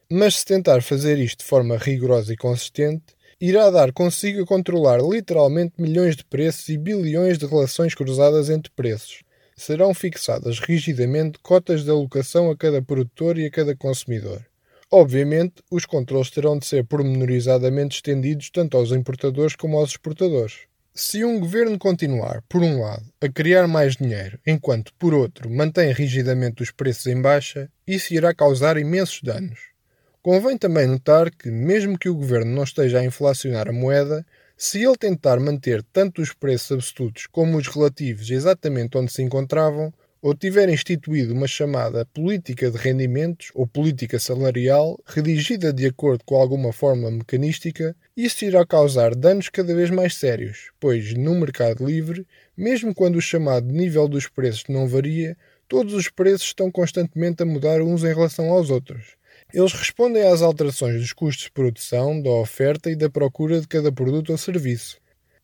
Mas 0.10 0.38
se 0.38 0.46
tentar 0.46 0.82
fazer 0.82 1.18
isto 1.18 1.40
de 1.40 1.46
forma 1.46 1.78
rigorosa 1.78 2.34
e 2.34 2.38
consistente, 2.38 3.16
irá 3.42 3.70
dar 3.70 3.92
consigo 3.92 4.44
a 4.44 4.46
controlar 4.46 5.02
literalmente 5.02 5.74
milhões 5.80 6.16
de 6.16 6.24
preços 6.24 6.70
e 6.70 6.78
bilhões 6.78 7.38
de 7.38 7.46
relações 7.46 7.94
cruzadas 7.94 8.50
entre 8.50 8.72
preços. 8.76 9.24
Serão 9.58 9.94
fixadas 9.94 10.60
rigidamente 10.60 11.40
cotas 11.40 11.84
de 11.84 11.90
alocação 11.90 12.52
a 12.52 12.58
cada 12.58 12.82
produtor 12.82 13.38
e 13.38 13.46
a 13.46 13.52
cada 13.52 13.76
consumidor. 13.76 14.46
Obviamente, 14.92 15.56
os 15.72 15.86
controles 15.86 16.30
terão 16.30 16.58
de 16.58 16.66
ser 16.66 16.86
pormenorizadamente 16.86 17.96
estendidos 17.96 18.50
tanto 18.50 18.78
aos 18.78 18.92
importadores 18.92 19.56
como 19.56 19.78
aos 19.78 19.92
exportadores. 19.92 20.68
Se 20.98 21.26
um 21.26 21.42
governo 21.42 21.78
continuar, 21.78 22.42
por 22.48 22.64
um 22.64 22.80
lado, 22.80 23.04
a 23.20 23.28
criar 23.28 23.68
mais 23.68 23.98
dinheiro, 23.98 24.40
enquanto, 24.48 24.94
por 24.94 25.14
outro, 25.14 25.50
mantém 25.50 25.92
rigidamente 25.92 26.64
os 26.64 26.72
preços 26.72 27.08
em 27.08 27.22
baixa, 27.22 27.70
isso 27.86 28.14
irá 28.14 28.34
causar 28.34 28.78
imensos 28.78 29.20
danos. 29.22 29.60
Convém 30.22 30.58
também 30.58 30.88
notar 30.88 31.30
que, 31.32 31.52
mesmo 31.52 32.00
que 32.00 32.08
o 32.08 32.16
governo 32.16 32.56
não 32.56 32.64
esteja 32.64 33.00
a 33.00 33.04
inflacionar 33.04 33.68
a 33.68 33.74
moeda, 33.74 34.26
se 34.56 34.86
ele 34.86 34.96
tentar 34.96 35.38
manter 35.38 35.84
tanto 35.92 36.22
os 36.22 36.32
preços 36.32 36.72
absolutos 36.72 37.28
como 37.28 37.58
os 37.58 37.68
relativos 37.68 38.32
exatamente 38.32 38.98
onde 38.98 39.12
se 39.12 39.22
encontravam, 39.22 39.94
ou 40.26 40.34
tiver 40.34 40.68
instituído 40.70 41.36
uma 41.36 41.48
chamada 41.48 42.04
política 42.04 42.72
de 42.72 42.80
rendimentos 42.80 43.52
ou 43.54 43.68
política 43.68 44.18
salarial, 44.18 45.00
redigida 45.06 45.72
de 45.72 45.86
acordo 45.86 46.24
com 46.26 46.36
alguma 46.36 46.74
fórmula 46.74 47.12
mecanística, 47.12 47.96
isso 48.18 48.44
irá 48.44 48.66
causar 48.66 49.14
danos 49.14 49.50
cada 49.50 49.76
vez 49.76 49.92
mais 49.92 50.16
sérios, 50.16 50.72
pois 50.80 51.14
no 51.14 51.36
mercado 51.36 51.86
livre, 51.86 52.26
mesmo 52.58 52.92
quando 52.92 53.18
o 53.18 53.22
chamado 53.22 53.72
nível 53.72 54.08
dos 54.08 54.28
preços 54.28 54.64
não 54.68 54.88
varia, 54.88 55.38
todos 55.68 55.94
os 55.94 56.10
preços 56.10 56.48
estão 56.48 56.72
constantemente 56.72 57.44
a 57.44 57.46
mudar 57.46 57.80
uns 57.84 58.04
em 58.04 58.12
relação 58.12 58.50
aos 58.50 58.72
outros. 58.72 59.10
Eles 59.54 59.74
respondem 59.74 60.24
às 60.24 60.42
alterações 60.42 61.00
dos 61.00 61.14
custos 61.14 61.46
de 61.46 61.52
produção, 61.52 62.20
da 62.20 62.32
oferta 62.32 62.90
e 62.90 62.96
da 62.96 63.12
procura 63.12 63.62
de 63.62 63.68
cada 63.68 63.92
produto 63.92 64.32
ou 64.32 64.40
serviço. 64.40 64.98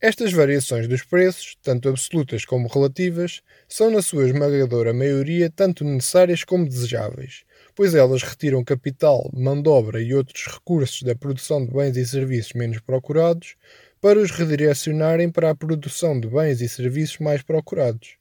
Estas 0.03 0.33
variações 0.33 0.87
dos 0.87 1.03
preços, 1.03 1.55
tanto 1.61 1.87
absolutas 1.87 2.43
como 2.43 2.67
relativas, 2.67 3.43
são 3.69 3.91
na 3.91 4.01
sua 4.01 4.25
esmagadora 4.25 4.91
maioria 4.95 5.47
tanto 5.47 5.83
necessárias 5.83 6.43
como 6.43 6.67
desejáveis, 6.67 7.43
pois 7.75 7.93
elas 7.93 8.23
retiram 8.23 8.63
capital, 8.63 9.29
mão 9.31 9.61
de 9.61 9.69
obra 9.69 10.01
e 10.01 10.15
outros 10.15 10.47
recursos 10.47 11.03
da 11.03 11.13
produção 11.13 11.63
de 11.63 11.71
bens 11.71 11.95
e 11.97 12.03
serviços 12.03 12.53
menos 12.53 12.79
procurados 12.79 13.55
para 14.01 14.17
os 14.17 14.31
redirecionarem 14.31 15.29
para 15.29 15.51
a 15.51 15.55
produção 15.55 16.19
de 16.19 16.27
bens 16.27 16.61
e 16.61 16.67
serviços 16.67 17.19
mais 17.19 17.43
procurados. 17.43 18.15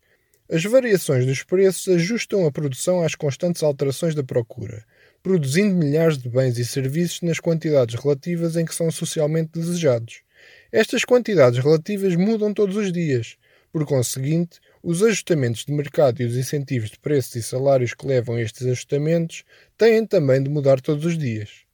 As 0.53 0.63
variações 0.63 1.25
dos 1.25 1.43
preços 1.43 1.89
ajustam 1.89 2.45
a 2.45 2.53
produção 2.53 3.03
às 3.03 3.15
constantes 3.15 3.63
alterações 3.63 4.15
da 4.15 4.23
procura, 4.23 4.85
produzindo 5.23 5.75
milhares 5.75 6.19
de 6.19 6.29
bens 6.29 6.59
e 6.59 6.65
serviços 6.67 7.23
nas 7.23 7.41
quantidades 7.41 7.95
relativas 7.95 8.55
em 8.55 8.67
que 8.67 8.75
são 8.75 8.91
socialmente 8.91 9.53
desejados. 9.55 10.21
Estas 10.73 11.05
quantidades 11.05 11.59
relativas 11.59 12.15
mudam 12.15 12.55
todos 12.55 12.77
os 12.77 12.93
dias. 12.93 13.37
Por 13.73 13.85
conseguinte, 13.85 14.61
os 14.83 15.03
ajustamentos 15.03 15.65
de 15.65 15.73
mercado 15.73 16.23
e 16.23 16.25
os 16.25 16.37
incentivos 16.37 16.91
de 16.91 16.99
preços 16.99 17.35
e 17.37 17.43
salários 17.43 17.93
que 17.93 18.07
levam 18.07 18.37
a 18.37 18.41
estes 18.41 18.67
ajustamentos 18.67 19.45
têm 19.77 20.07
também 20.07 20.43
de 20.43 20.49
mudar 20.49 20.81
todos 20.81 21.05
os 21.05 21.19
dias. 21.19 21.65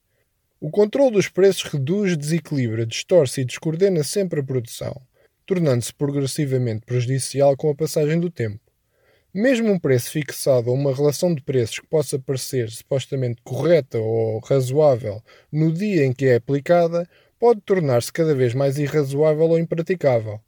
O 0.58 0.70
controle 0.70 1.12
dos 1.12 1.28
preços 1.28 1.64
reduz, 1.64 2.16
desequilibra, 2.16 2.86
distorce 2.86 3.42
e 3.42 3.44
descoordena 3.44 4.02
sempre 4.02 4.40
a 4.40 4.44
produção, 4.44 4.98
tornando-se 5.44 5.92
progressivamente 5.92 6.86
prejudicial 6.86 7.54
com 7.54 7.68
a 7.68 7.74
passagem 7.74 8.18
do 8.18 8.30
tempo. 8.30 8.60
Mesmo 9.32 9.70
um 9.70 9.78
preço 9.78 10.10
fixado 10.10 10.70
ou 10.70 10.74
uma 10.74 10.94
relação 10.94 11.34
de 11.34 11.42
preços 11.42 11.80
que 11.80 11.86
possa 11.86 12.18
parecer 12.18 12.70
supostamente 12.70 13.42
correta 13.44 13.98
ou 13.98 14.38
razoável 14.38 15.22
no 15.52 15.70
dia 15.70 16.06
em 16.06 16.12
que 16.14 16.24
é 16.24 16.36
aplicada, 16.36 17.06
pode 17.38 17.60
tornar-se 17.60 18.12
cada 18.12 18.34
vez 18.34 18.54
mais 18.54 18.78
irrazoável 18.78 19.50
ou 19.50 19.58
impraticável. 19.58 20.40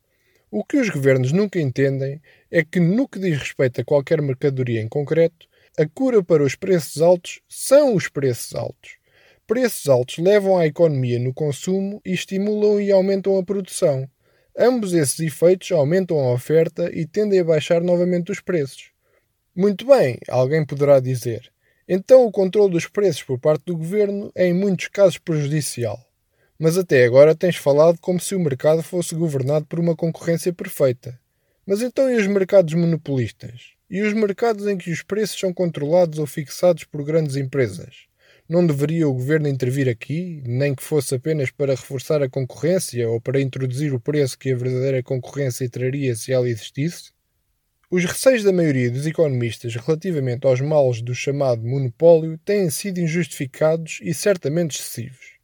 O 0.51 0.65
que 0.65 0.79
os 0.79 0.89
governos 0.89 1.31
nunca 1.31 1.61
entendem 1.61 2.23
é 2.51 2.65
que, 2.65 2.81
no 2.81 3.07
que 3.07 3.19
diz 3.19 3.39
respeito 3.39 3.81
a 3.81 3.85
qualquer 3.85 4.23
mercadoria 4.23 4.81
em 4.81 4.89
concreto, 4.89 5.47
a 5.79 5.87
cura 5.87 6.25
para 6.25 6.43
os 6.43 6.55
preços 6.55 7.03
altos 7.03 7.41
são 7.49 7.95
os 7.95 8.09
preços 8.09 8.55
altos. 8.55 8.97
Preços 9.47 9.89
altos 9.89 10.19
levam 10.19 10.57
à 10.57 10.67
economia 10.67 11.19
no 11.19 11.35
consumo 11.35 12.01
e 12.05 12.13
estimulam 12.13 12.81
e 12.81 12.91
aumentam 12.91 13.39
a 13.39 13.45
produção. 13.45 14.09
Ambos 14.59 14.93
esses 14.93 15.21
efeitos 15.21 15.71
aumentam 15.71 16.19
a 16.19 16.33
oferta 16.33 16.91
e 16.93 17.07
tendem 17.07 17.41
a 17.41 17.45
baixar 17.45 17.83
novamente 17.83 18.33
os 18.33 18.41
preços. 18.41 18.91
Muito 19.55 19.87
bem, 19.87 20.19
alguém 20.29 20.65
poderá 20.65 20.99
dizer. 20.99 21.53
Então 21.87 22.25
o 22.25 22.33
controle 22.33 22.73
dos 22.73 22.87
preços 22.87 23.23
por 23.23 23.39
parte 23.39 23.65
do 23.67 23.77
governo 23.77 24.33
é 24.35 24.47
em 24.47 24.55
muitos 24.55 24.89
casos 24.89 25.19
prejudicial. 25.19 26.08
Mas 26.59 26.77
até 26.77 27.05
agora 27.05 27.37
tens 27.37 27.55
falado 27.55 27.99
como 28.01 28.19
se 28.19 28.35
o 28.35 28.41
mercado 28.41 28.83
fosse 28.83 29.15
governado 29.15 29.65
por 29.67 29.79
uma 29.79 29.95
concorrência 29.95 30.53
perfeita. 30.53 31.17
Mas 31.65 31.83
então 31.83 32.11
e 32.11 32.17
os 32.17 32.27
mercados 32.27 32.75
monopolistas? 32.75 33.75
E 33.89 34.03
os 34.03 34.13
mercados 34.13 34.67
em 34.67 34.77
que 34.77 34.91
os 34.91 35.03
preços 35.03 35.39
são 35.39 35.55
controlados 35.55 36.19
ou 36.19 36.27
fixados 36.27 36.83
por 36.83 37.05
grandes 37.05 37.37
empresas? 37.37 38.09
Não 38.49 38.67
deveria 38.67 39.09
o 39.09 39.13
governo 39.13 39.47
intervir 39.47 39.89
aqui, 39.89 40.43
nem 40.45 40.75
que 40.75 40.83
fosse 40.83 41.15
apenas 41.15 41.51
para 41.51 41.77
reforçar 41.77 42.23
a 42.23 42.29
concorrência 42.29 43.09
ou 43.09 43.21
para 43.21 43.41
introduzir 43.41 43.95
o 43.95 44.01
preço 44.01 44.37
que 44.39 44.51
a 44.51 44.57
verdadeira 44.57 45.03
concorrência 45.03 45.69
traria 45.71 46.17
se 46.17 46.33
ela 46.33 46.49
existisse? 46.49 47.13
Os 47.89 48.05
receios 48.05 48.43
da 48.43 48.53
maioria 48.53 48.91
dos 48.91 49.07
economistas 49.07 49.77
relativamente 49.77 50.45
aos 50.45 50.61
males 50.61 51.01
do 51.03 51.15
chamado 51.15 51.63
monopólio 51.63 52.37
têm 52.45 52.69
sido 52.69 52.99
injustificados 52.99 54.01
e 54.03 54.13
certamente 54.13 54.81
excessivos. 54.81 55.38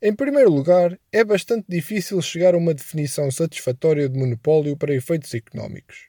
Em 0.00 0.14
primeiro 0.14 0.50
lugar, 0.50 0.98
é 1.10 1.24
bastante 1.24 1.64
difícil 1.66 2.20
chegar 2.20 2.54
a 2.54 2.58
uma 2.58 2.74
definição 2.74 3.30
satisfatória 3.30 4.06
de 4.06 4.18
monopólio 4.18 4.76
para 4.76 4.94
efeitos 4.94 5.32
económicos. 5.32 6.08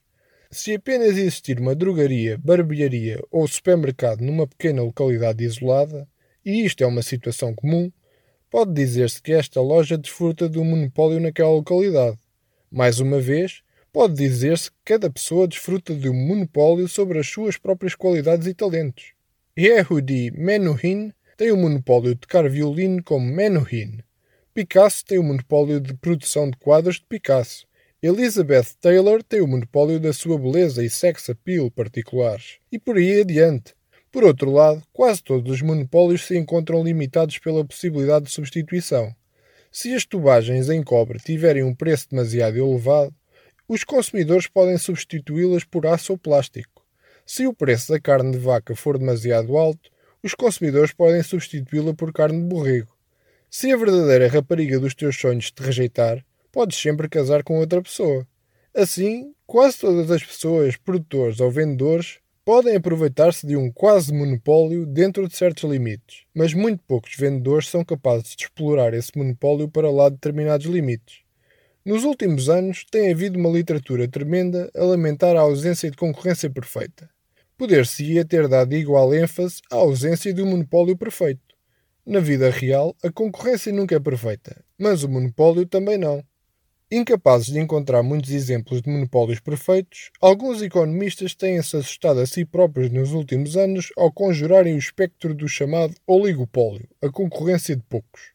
Se 0.51 0.75
apenas 0.75 1.17
existir 1.17 1.57
uma 1.57 1.73
drogaria, 1.73 2.37
barbearia 2.37 3.17
ou 3.31 3.47
supermercado 3.47 4.19
numa 4.19 4.45
pequena 4.45 4.83
localidade 4.83 5.41
isolada, 5.41 6.05
e 6.45 6.65
isto 6.65 6.83
é 6.83 6.87
uma 6.87 7.01
situação 7.01 7.55
comum, 7.55 7.89
pode 8.49 8.73
dizer-se 8.73 9.21
que 9.21 9.31
esta 9.31 9.61
loja 9.61 9.97
desfruta 9.97 10.49
de 10.49 10.59
um 10.59 10.65
monopólio 10.65 11.21
naquela 11.21 11.51
localidade. 11.51 12.19
Mais 12.69 12.99
uma 12.99 13.21
vez, 13.21 13.61
pode 13.93 14.15
dizer-se 14.15 14.69
que 14.69 14.77
cada 14.83 15.09
pessoa 15.09 15.47
desfruta 15.47 15.95
de 15.95 16.09
um 16.09 16.13
monopólio 16.13 16.89
sobre 16.89 17.19
as 17.19 17.27
suas 17.27 17.55
próprias 17.55 17.95
qualidades 17.95 18.47
e 18.47 18.53
talentos. 18.53 19.13
Yehudi 19.57 20.29
Menuhin 20.31 21.13
tem 21.37 21.51
o 21.51 21.57
monopólio 21.57 22.15
de 22.15 22.21
tocar 22.21 22.49
violino 22.49 23.03
como 23.03 23.31
Menuhin. 23.31 23.99
Picasso 24.55 25.05
tem 25.05 25.19
o 25.19 25.23
monopólio 25.23 25.79
de 25.79 25.93
produção 25.93 26.49
de 26.49 26.57
quadros 26.57 26.95
de 26.95 27.05
Picasso. 27.05 27.67
Elizabeth 28.01 28.73
Taylor 28.81 29.21
tem 29.21 29.41
o 29.41 29.47
monopólio 29.47 29.99
da 29.99 30.11
sua 30.11 30.39
beleza 30.39 30.83
e 30.83 30.89
sex 30.89 31.29
appeal 31.29 31.69
particulares. 31.69 32.57
E 32.71 32.79
por 32.79 32.97
aí 32.97 33.21
adiante. 33.21 33.75
Por 34.11 34.23
outro 34.23 34.51
lado, 34.51 34.81
quase 34.91 35.21
todos 35.21 35.51
os 35.51 35.61
monopólios 35.61 36.25
se 36.25 36.35
encontram 36.35 36.83
limitados 36.83 37.37
pela 37.37 37.63
possibilidade 37.63 38.25
de 38.25 38.31
substituição. 38.31 39.15
Se 39.71 39.93
as 39.93 40.05
tubagens 40.05 40.71
em 40.71 40.81
cobre 40.81 41.19
tiverem 41.19 41.61
um 41.61 41.75
preço 41.75 42.09
demasiado 42.09 42.57
elevado, 42.57 43.13
os 43.67 43.83
consumidores 43.83 44.47
podem 44.47 44.77
substituí-las 44.79 45.63
por 45.63 45.85
aço 45.85 46.13
ou 46.13 46.17
plástico. 46.17 46.83
Se 47.27 47.45
o 47.45 47.53
preço 47.53 47.91
da 47.91 47.99
carne 47.99 48.31
de 48.31 48.39
vaca 48.39 48.75
for 48.75 48.97
demasiado 48.97 49.55
alto, 49.55 49.91
os 50.27 50.35
consumidores 50.35 50.91
podem 50.91 51.23
substituí-la 51.23 51.93
por 51.93 52.11
carne 52.11 52.41
de 52.41 52.47
borrego. 52.47 52.93
Se 53.49 53.71
a 53.71 53.77
verdadeira 53.77 54.27
rapariga 54.27 54.77
dos 54.77 54.93
teus 54.93 55.17
sonhos 55.17 55.51
te 55.51 55.63
rejeitar, 55.63 56.23
podes 56.51 56.77
sempre 56.77 57.07
casar 57.07 57.43
com 57.43 57.57
outra 57.57 57.81
pessoa. 57.81 58.27
Assim, 58.75 59.33
quase 59.45 59.79
todas 59.79 60.11
as 60.11 60.21
pessoas, 60.21 60.75
produtores 60.75 61.39
ou 61.39 61.49
vendedores, 61.49 62.19
podem 62.43 62.75
aproveitar-se 62.75 63.47
de 63.47 63.55
um 63.55 63.71
quase 63.71 64.13
monopólio 64.13 64.85
dentro 64.85 65.29
de 65.29 65.35
certos 65.35 65.63
limites, 65.63 66.25
mas 66.35 66.53
muito 66.53 66.83
poucos 66.85 67.15
vendedores 67.17 67.69
são 67.69 67.85
capazes 67.85 68.35
de 68.35 68.43
explorar 68.43 68.93
esse 68.93 69.17
monopólio 69.17 69.69
para 69.69 69.89
lá 69.89 70.09
de 70.09 70.15
determinados 70.15 70.65
limites. 70.65 71.19
Nos 71.85 72.03
últimos 72.03 72.49
anos, 72.49 72.83
tem 72.91 73.11
havido 73.11 73.39
uma 73.39 73.49
literatura 73.49 74.09
tremenda 74.09 74.69
a 74.75 74.83
lamentar 74.83 75.37
a 75.37 75.41
ausência 75.41 75.89
de 75.89 75.95
concorrência 75.95 76.49
perfeita. 76.49 77.09
Poder-se-ia 77.57 78.23
ter 78.23 78.47
dado 78.47 78.75
igual 78.75 79.15
ênfase 79.15 79.61
à 79.71 79.77
ausência 79.77 80.31
de 80.31 80.43
um 80.43 80.45
monopólio 80.45 80.95
perfeito. 80.95 81.41
Na 82.05 82.19
vida 82.19 82.51
real, 82.51 82.95
a 83.03 83.11
concorrência 83.11 83.73
nunca 83.73 83.95
é 83.95 83.99
perfeita, 83.99 84.63
mas 84.77 85.03
o 85.03 85.09
monopólio 85.09 85.65
também 85.65 85.97
não. 85.97 86.23
Incapazes 86.91 87.47
de 87.47 87.59
encontrar 87.59 88.03
muitos 88.03 88.29
exemplos 88.29 88.83
de 88.83 88.89
monopólios 88.91 89.39
perfeitos, 89.39 90.11
alguns 90.21 90.61
economistas 90.61 91.33
têm-se 91.33 91.75
assustado 91.75 92.19
a 92.19 92.27
si 92.27 92.45
próprios 92.45 92.91
nos 92.91 93.11
últimos 93.11 93.57
anos 93.57 93.89
ao 93.97 94.11
conjurarem 94.11 94.75
o 94.75 94.79
espectro 94.79 95.33
do 95.33 95.49
chamado 95.49 95.95
oligopólio, 96.05 96.87
a 97.01 97.09
concorrência 97.09 97.75
de 97.75 97.81
poucos. 97.89 98.33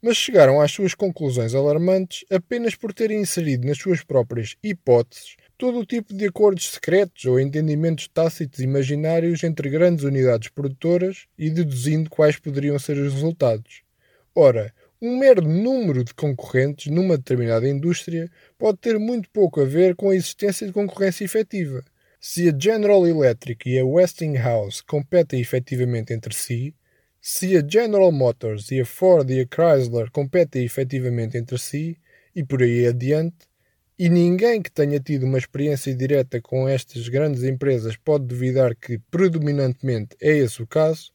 Mas 0.00 0.16
chegaram 0.16 0.62
às 0.62 0.72
suas 0.72 0.94
conclusões 0.94 1.54
alarmantes 1.54 2.24
apenas 2.30 2.74
por 2.74 2.94
terem 2.94 3.20
inserido 3.20 3.68
nas 3.68 3.76
suas 3.76 4.02
próprias 4.02 4.56
hipóteses 4.62 5.36
todo 5.62 5.78
o 5.78 5.86
tipo 5.86 6.12
de 6.12 6.26
acordos 6.26 6.70
secretos 6.70 7.24
ou 7.24 7.38
entendimentos 7.38 8.08
tácitos 8.08 8.58
imaginários 8.58 9.44
entre 9.44 9.70
grandes 9.70 10.02
unidades 10.02 10.48
produtoras 10.48 11.28
e 11.38 11.48
deduzindo 11.50 12.10
quais 12.10 12.36
poderiam 12.36 12.76
ser 12.80 12.98
os 12.98 13.12
resultados. 13.12 13.82
Ora, 14.34 14.74
um 15.00 15.16
mero 15.16 15.40
número 15.40 16.02
de 16.02 16.12
concorrentes 16.14 16.90
numa 16.90 17.16
determinada 17.16 17.68
indústria 17.68 18.28
pode 18.58 18.78
ter 18.78 18.98
muito 18.98 19.30
pouco 19.30 19.60
a 19.60 19.64
ver 19.64 19.94
com 19.94 20.10
a 20.10 20.16
existência 20.16 20.66
de 20.66 20.72
concorrência 20.72 21.24
efetiva. 21.24 21.84
Se 22.18 22.48
a 22.48 22.58
General 22.58 23.06
Electric 23.06 23.70
e 23.70 23.78
a 23.78 23.86
Westinghouse 23.86 24.82
competem 24.82 25.40
efetivamente 25.40 26.12
entre 26.12 26.34
si, 26.34 26.74
se 27.20 27.56
a 27.56 27.64
General 27.64 28.10
Motors 28.10 28.68
e 28.72 28.80
a 28.80 28.84
Ford 28.84 29.30
e 29.30 29.38
a 29.38 29.46
Chrysler 29.46 30.10
competem 30.10 30.64
efetivamente 30.64 31.36
entre 31.36 31.56
si, 31.56 31.96
e 32.34 32.42
por 32.42 32.64
aí 32.64 32.84
adiante, 32.84 33.51
e 34.04 34.08
ninguém 34.08 34.60
que 34.60 34.68
tenha 34.68 34.98
tido 34.98 35.24
uma 35.24 35.38
experiência 35.38 35.94
direta 35.94 36.40
com 36.42 36.68
estas 36.68 37.08
grandes 37.08 37.44
empresas 37.44 37.96
pode 37.96 38.24
duvidar 38.24 38.74
que 38.74 38.98
predominantemente 38.98 40.16
é 40.20 40.36
esse 40.38 40.60
o 40.60 40.66
caso, 40.66 41.12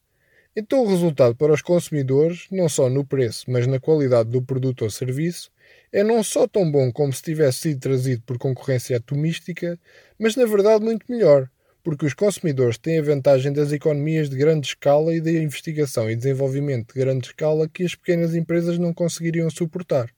então, 0.55 0.85
o 0.85 0.87
resultado 0.87 1.35
para 1.35 1.51
os 1.51 1.61
consumidores, 1.61 2.47
não 2.49 2.69
só 2.69 2.89
no 2.89 3.05
preço, 3.05 3.43
mas 3.51 3.67
na 3.67 3.77
qualidade 3.77 4.29
do 4.29 4.41
produto 4.41 4.83
ou 4.83 4.89
serviço, 4.89 5.51
é 5.91 6.01
não 6.01 6.23
só 6.23 6.47
tão 6.47 6.71
bom 6.71 6.89
como 6.89 7.11
se 7.11 7.21
tivesse 7.21 7.59
sido 7.59 7.81
trazido 7.81 8.23
por 8.25 8.37
concorrência 8.37 8.95
atomística, 8.95 9.77
mas 10.17 10.37
na 10.37 10.45
verdade 10.45 10.85
muito 10.85 11.05
melhor, 11.11 11.49
porque 11.83 12.05
os 12.05 12.13
consumidores 12.13 12.77
têm 12.77 12.99
a 12.99 13.03
vantagem 13.03 13.51
das 13.51 13.73
economias 13.73 14.29
de 14.29 14.37
grande 14.37 14.65
escala 14.65 15.13
e 15.13 15.19
da 15.19 15.31
investigação 15.31 16.09
e 16.09 16.15
desenvolvimento 16.15 16.93
de 16.93 17.01
grande 17.01 17.27
escala 17.27 17.67
que 17.67 17.83
as 17.83 17.95
pequenas 17.95 18.33
empresas 18.33 18.79
não 18.79 18.93
conseguiriam 18.93 19.49
suportar. 19.49 20.09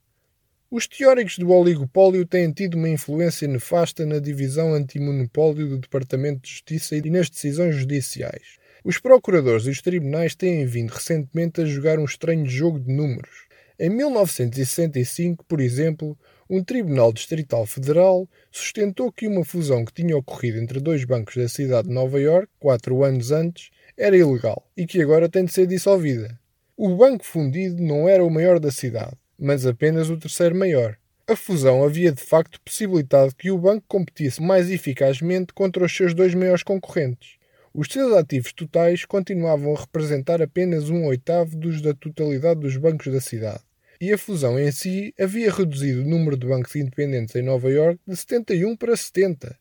Os 0.71 0.85
teóricos 0.85 1.39
do 1.39 1.49
oligopólio 1.49 2.27
têm 2.27 2.51
tido 2.51 2.75
uma 2.75 2.87
influência 2.87 3.47
nefasta 3.47 4.05
na 4.05 4.19
divisão 4.19 4.71
antimonopólio 4.71 5.67
do 5.67 5.79
Departamento 5.79 6.41
de 6.43 6.51
Justiça 6.51 6.95
e 6.95 7.09
nas 7.09 7.27
decisões 7.27 7.75
judiciais. 7.75 8.59
Os 8.83 8.99
procuradores 8.99 9.65
e 9.65 9.71
os 9.71 9.81
tribunais 9.81 10.35
têm 10.35 10.67
vindo 10.67 10.91
recentemente 10.91 11.59
a 11.59 11.65
jogar 11.65 11.97
um 11.97 12.05
estranho 12.05 12.45
jogo 12.45 12.79
de 12.79 12.93
números. 12.93 13.47
Em 13.79 13.89
1965, 13.89 15.43
por 15.43 15.59
exemplo, 15.59 16.15
um 16.47 16.63
tribunal 16.63 17.11
distrital 17.11 17.65
federal 17.65 18.29
sustentou 18.51 19.11
que 19.11 19.27
uma 19.27 19.43
fusão 19.43 19.83
que 19.83 19.93
tinha 19.93 20.15
ocorrido 20.15 20.59
entre 20.59 20.79
dois 20.79 21.03
bancos 21.03 21.35
da 21.35 21.49
cidade 21.49 21.87
de 21.87 21.93
Nova 21.95 22.21
York, 22.21 22.47
quatro 22.59 23.03
anos 23.03 23.31
antes, 23.31 23.71
era 23.97 24.15
ilegal 24.15 24.69
e 24.77 24.85
que 24.85 25.01
agora 25.01 25.27
tem 25.27 25.45
de 25.45 25.51
ser 25.51 25.65
dissolvida. 25.65 26.39
O 26.77 26.95
banco 26.95 27.25
fundido 27.25 27.81
não 27.81 28.07
era 28.07 28.23
o 28.23 28.29
maior 28.29 28.59
da 28.59 28.69
cidade, 28.69 29.17
mas 29.39 29.65
apenas 29.65 30.09
o 30.09 30.17
terceiro 30.17 30.55
maior. 30.55 30.97
A 31.27 31.35
fusão 31.35 31.83
havia 31.83 32.11
de 32.11 32.21
facto 32.21 32.59
possibilitado 32.61 33.35
que 33.35 33.51
o 33.51 33.57
banco 33.57 33.85
competisse 33.87 34.41
mais 34.41 34.69
eficazmente 34.69 35.53
contra 35.53 35.85
os 35.85 35.95
seus 35.95 36.13
dois 36.13 36.33
maiores 36.33 36.63
concorrentes. 36.63 37.37
Os 37.73 37.87
seus 37.87 38.13
ativos 38.13 38.51
totais 38.51 39.05
continuavam 39.05 39.75
a 39.75 39.79
representar 39.79 40.41
apenas 40.41 40.89
um 40.89 41.05
oitavo 41.05 41.55
dos 41.55 41.81
da 41.81 41.93
totalidade 41.93 42.59
dos 42.59 42.75
bancos 42.77 43.13
da 43.13 43.21
cidade, 43.21 43.61
e 44.01 44.11
a 44.11 44.17
fusão 44.17 44.59
em 44.59 44.71
si 44.71 45.13
havia 45.19 45.51
reduzido 45.51 46.01
o 46.01 46.07
número 46.07 46.35
de 46.35 46.47
bancos 46.47 46.75
independentes 46.75 47.35
em 47.35 47.43
Nova 47.43 47.69
York 47.69 47.99
de 48.07 48.15
71 48.15 48.75
para 48.75 48.97
70. 48.97 49.55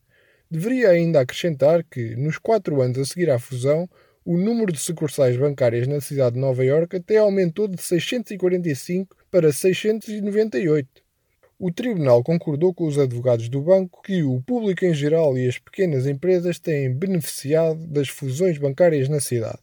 Deveria 0.51 0.89
ainda 0.89 1.21
acrescentar 1.21 1.85
que, 1.85 2.17
nos 2.17 2.39
quatro 2.39 2.81
anos 2.81 2.99
a 2.99 3.05
seguir 3.05 3.29
à 3.31 3.39
fusão, 3.39 3.87
o 4.29 4.37
número 4.37 4.73
de 4.73 4.79
sucursais 4.79 5.37
bancárias 5.37 5.87
na 5.87 6.01
cidade 6.01 6.35
de 6.35 6.41
Nova 6.41 6.65
York 6.65 6.97
até 6.97 7.17
aumentou 7.17 7.67
de 7.67 7.81
645 7.81 9.17
para 9.31 9.53
698 9.53 11.09
o 11.59 11.73
Tribunal 11.73 12.23
concordou 12.23 12.73
com 12.73 12.87
os 12.87 12.99
advogados 12.99 13.49
do 13.49 13.61
banco 13.61 14.01
que 14.03 14.23
o 14.23 14.41
público 14.41 14.85
em 14.85 14.95
geral 14.95 15.37
e 15.37 15.49
as 15.49 15.59
pequenas 15.59 16.07
empresas 16.07 16.61
têm 16.61 16.95
beneficiado 16.95 17.85
das 17.89 18.09
fusões 18.09 18.57
bancárias 18.59 19.09
na 19.09 19.19
cidade. 19.19 19.59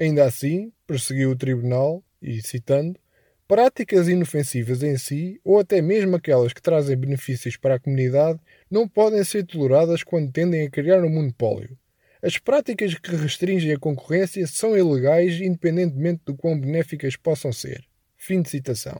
Ainda 0.00 0.24
assim, 0.24 0.72
prosseguiu 0.86 1.32
o 1.32 1.36
Tribunal, 1.36 2.02
e 2.22 2.40
citando, 2.40 2.98
práticas 3.46 4.08
inofensivas 4.08 4.82
em 4.82 4.96
si, 4.96 5.38
ou 5.44 5.58
até 5.58 5.82
mesmo 5.82 6.16
aquelas 6.16 6.54
que 6.54 6.62
trazem 6.62 6.96
benefícios 6.96 7.58
para 7.58 7.74
a 7.74 7.78
comunidade, 7.78 8.40
não 8.70 8.88
podem 8.88 9.22
ser 9.22 9.44
toleradas 9.44 10.02
quando 10.02 10.32
tendem 10.32 10.66
a 10.66 10.70
criar 10.70 11.04
um 11.04 11.10
monopólio. 11.10 11.76
As 12.24 12.38
práticas 12.38 12.94
que 12.94 13.14
restringem 13.14 13.74
a 13.74 13.78
concorrência 13.78 14.46
são 14.46 14.74
ilegais 14.74 15.42
independentemente 15.42 16.22
do 16.24 16.34
quão 16.34 16.58
benéficas 16.58 17.16
possam 17.16 17.52
ser. 17.52 17.84
Fim 18.16 18.40
de 18.40 18.48
citação. 18.48 18.98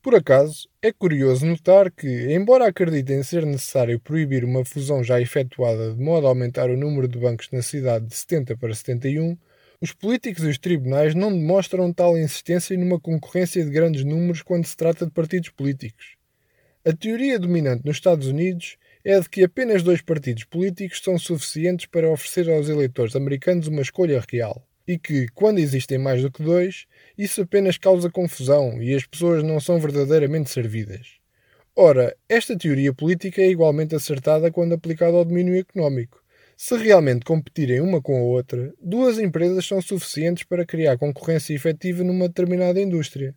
Por 0.00 0.14
acaso, 0.14 0.66
é 0.80 0.90
curioso 0.90 1.44
notar 1.44 1.90
que, 1.90 2.32
embora 2.32 2.66
acreditem 2.66 3.22
ser 3.22 3.44
necessário 3.44 4.00
proibir 4.00 4.42
uma 4.42 4.64
fusão 4.64 5.04
já 5.04 5.20
efetuada 5.20 5.92
de 5.92 6.02
modo 6.02 6.26
a 6.26 6.30
aumentar 6.30 6.70
o 6.70 6.78
número 6.78 7.06
de 7.06 7.18
bancos 7.18 7.50
na 7.52 7.60
cidade 7.60 8.06
de 8.06 8.16
70 8.16 8.56
para 8.56 8.74
71, 8.74 9.36
os 9.78 9.92
políticos 9.92 10.42
e 10.42 10.48
os 10.48 10.56
tribunais 10.56 11.14
não 11.14 11.30
demonstram 11.30 11.92
tal 11.92 12.16
insistência 12.16 12.74
numa 12.78 12.98
concorrência 12.98 13.62
de 13.62 13.70
grandes 13.70 14.02
números 14.02 14.40
quando 14.40 14.64
se 14.64 14.74
trata 14.74 15.04
de 15.04 15.12
partidos 15.12 15.50
políticos. 15.50 16.16
A 16.86 16.92
teoria 16.94 17.38
dominante 17.38 17.84
nos 17.84 17.96
Estados 17.96 18.26
Unidos 18.28 18.78
é 19.08 19.20
de 19.20 19.30
que 19.30 19.44
apenas 19.44 19.84
dois 19.84 20.02
partidos 20.02 20.42
políticos 20.42 21.00
são 21.00 21.16
suficientes 21.16 21.86
para 21.86 22.10
oferecer 22.10 22.50
aos 22.50 22.68
eleitores 22.68 23.14
americanos 23.14 23.68
uma 23.68 23.80
escolha 23.80 24.20
real 24.28 24.66
e 24.84 24.98
que, 24.98 25.28
quando 25.32 25.60
existem 25.60 25.96
mais 25.96 26.20
do 26.22 26.30
que 26.30 26.42
dois, 26.42 26.86
isso 27.16 27.40
apenas 27.40 27.78
causa 27.78 28.10
confusão 28.10 28.82
e 28.82 28.92
as 28.92 29.06
pessoas 29.06 29.44
não 29.44 29.60
são 29.60 29.78
verdadeiramente 29.78 30.50
servidas. 30.50 31.20
Ora, 31.76 32.16
esta 32.28 32.58
teoria 32.58 32.92
política 32.92 33.40
é 33.40 33.48
igualmente 33.48 33.94
acertada 33.94 34.50
quando 34.50 34.72
aplicada 34.72 35.16
ao 35.16 35.24
domínio 35.24 35.56
económico. 35.56 36.20
Se 36.56 36.76
realmente 36.76 37.24
competirem 37.24 37.80
uma 37.80 38.02
com 38.02 38.16
a 38.16 38.22
outra, 38.22 38.74
duas 38.82 39.20
empresas 39.20 39.64
são 39.64 39.80
suficientes 39.80 40.42
para 40.42 40.66
criar 40.66 40.98
concorrência 40.98 41.54
efetiva 41.54 42.02
numa 42.02 42.26
determinada 42.26 42.80
indústria. 42.80 43.36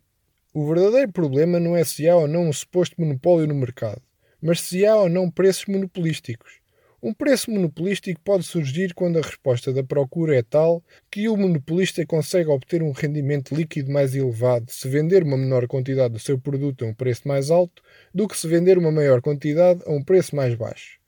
O 0.52 0.66
verdadeiro 0.66 1.12
problema 1.12 1.60
não 1.60 1.76
é 1.76 1.84
se 1.84 2.08
há 2.08 2.16
ou 2.16 2.26
não 2.26 2.48
um 2.48 2.52
suposto 2.52 3.00
monopólio 3.00 3.46
no 3.46 3.54
mercado, 3.54 4.02
mas 4.42 4.60
se 4.60 4.84
há 4.86 4.96
ou 4.96 5.08
não 5.08 5.30
preços 5.30 5.66
monopolísticos. 5.66 6.60
Um 7.02 7.14
preço 7.14 7.50
monopolístico 7.50 8.20
pode 8.22 8.44
surgir 8.44 8.92
quando 8.92 9.18
a 9.18 9.22
resposta 9.22 9.72
da 9.72 9.82
procura 9.82 10.36
é 10.36 10.42
tal 10.42 10.84
que 11.10 11.30
o 11.30 11.36
monopolista 11.36 12.04
consegue 12.04 12.50
obter 12.50 12.82
um 12.82 12.92
rendimento 12.92 13.54
líquido 13.54 13.90
mais 13.90 14.14
elevado 14.14 14.70
se 14.70 14.86
vender 14.86 15.22
uma 15.22 15.38
menor 15.38 15.66
quantidade 15.66 16.12
do 16.12 16.20
seu 16.20 16.38
produto 16.38 16.84
a 16.84 16.88
um 16.88 16.92
preço 16.92 17.26
mais 17.26 17.50
alto 17.50 17.82
do 18.14 18.28
que 18.28 18.36
se 18.36 18.46
vender 18.46 18.76
uma 18.76 18.92
maior 18.92 19.22
quantidade 19.22 19.82
a 19.86 19.90
um 19.90 20.04
preço 20.04 20.36
mais 20.36 20.54
baixo. 20.54 21.00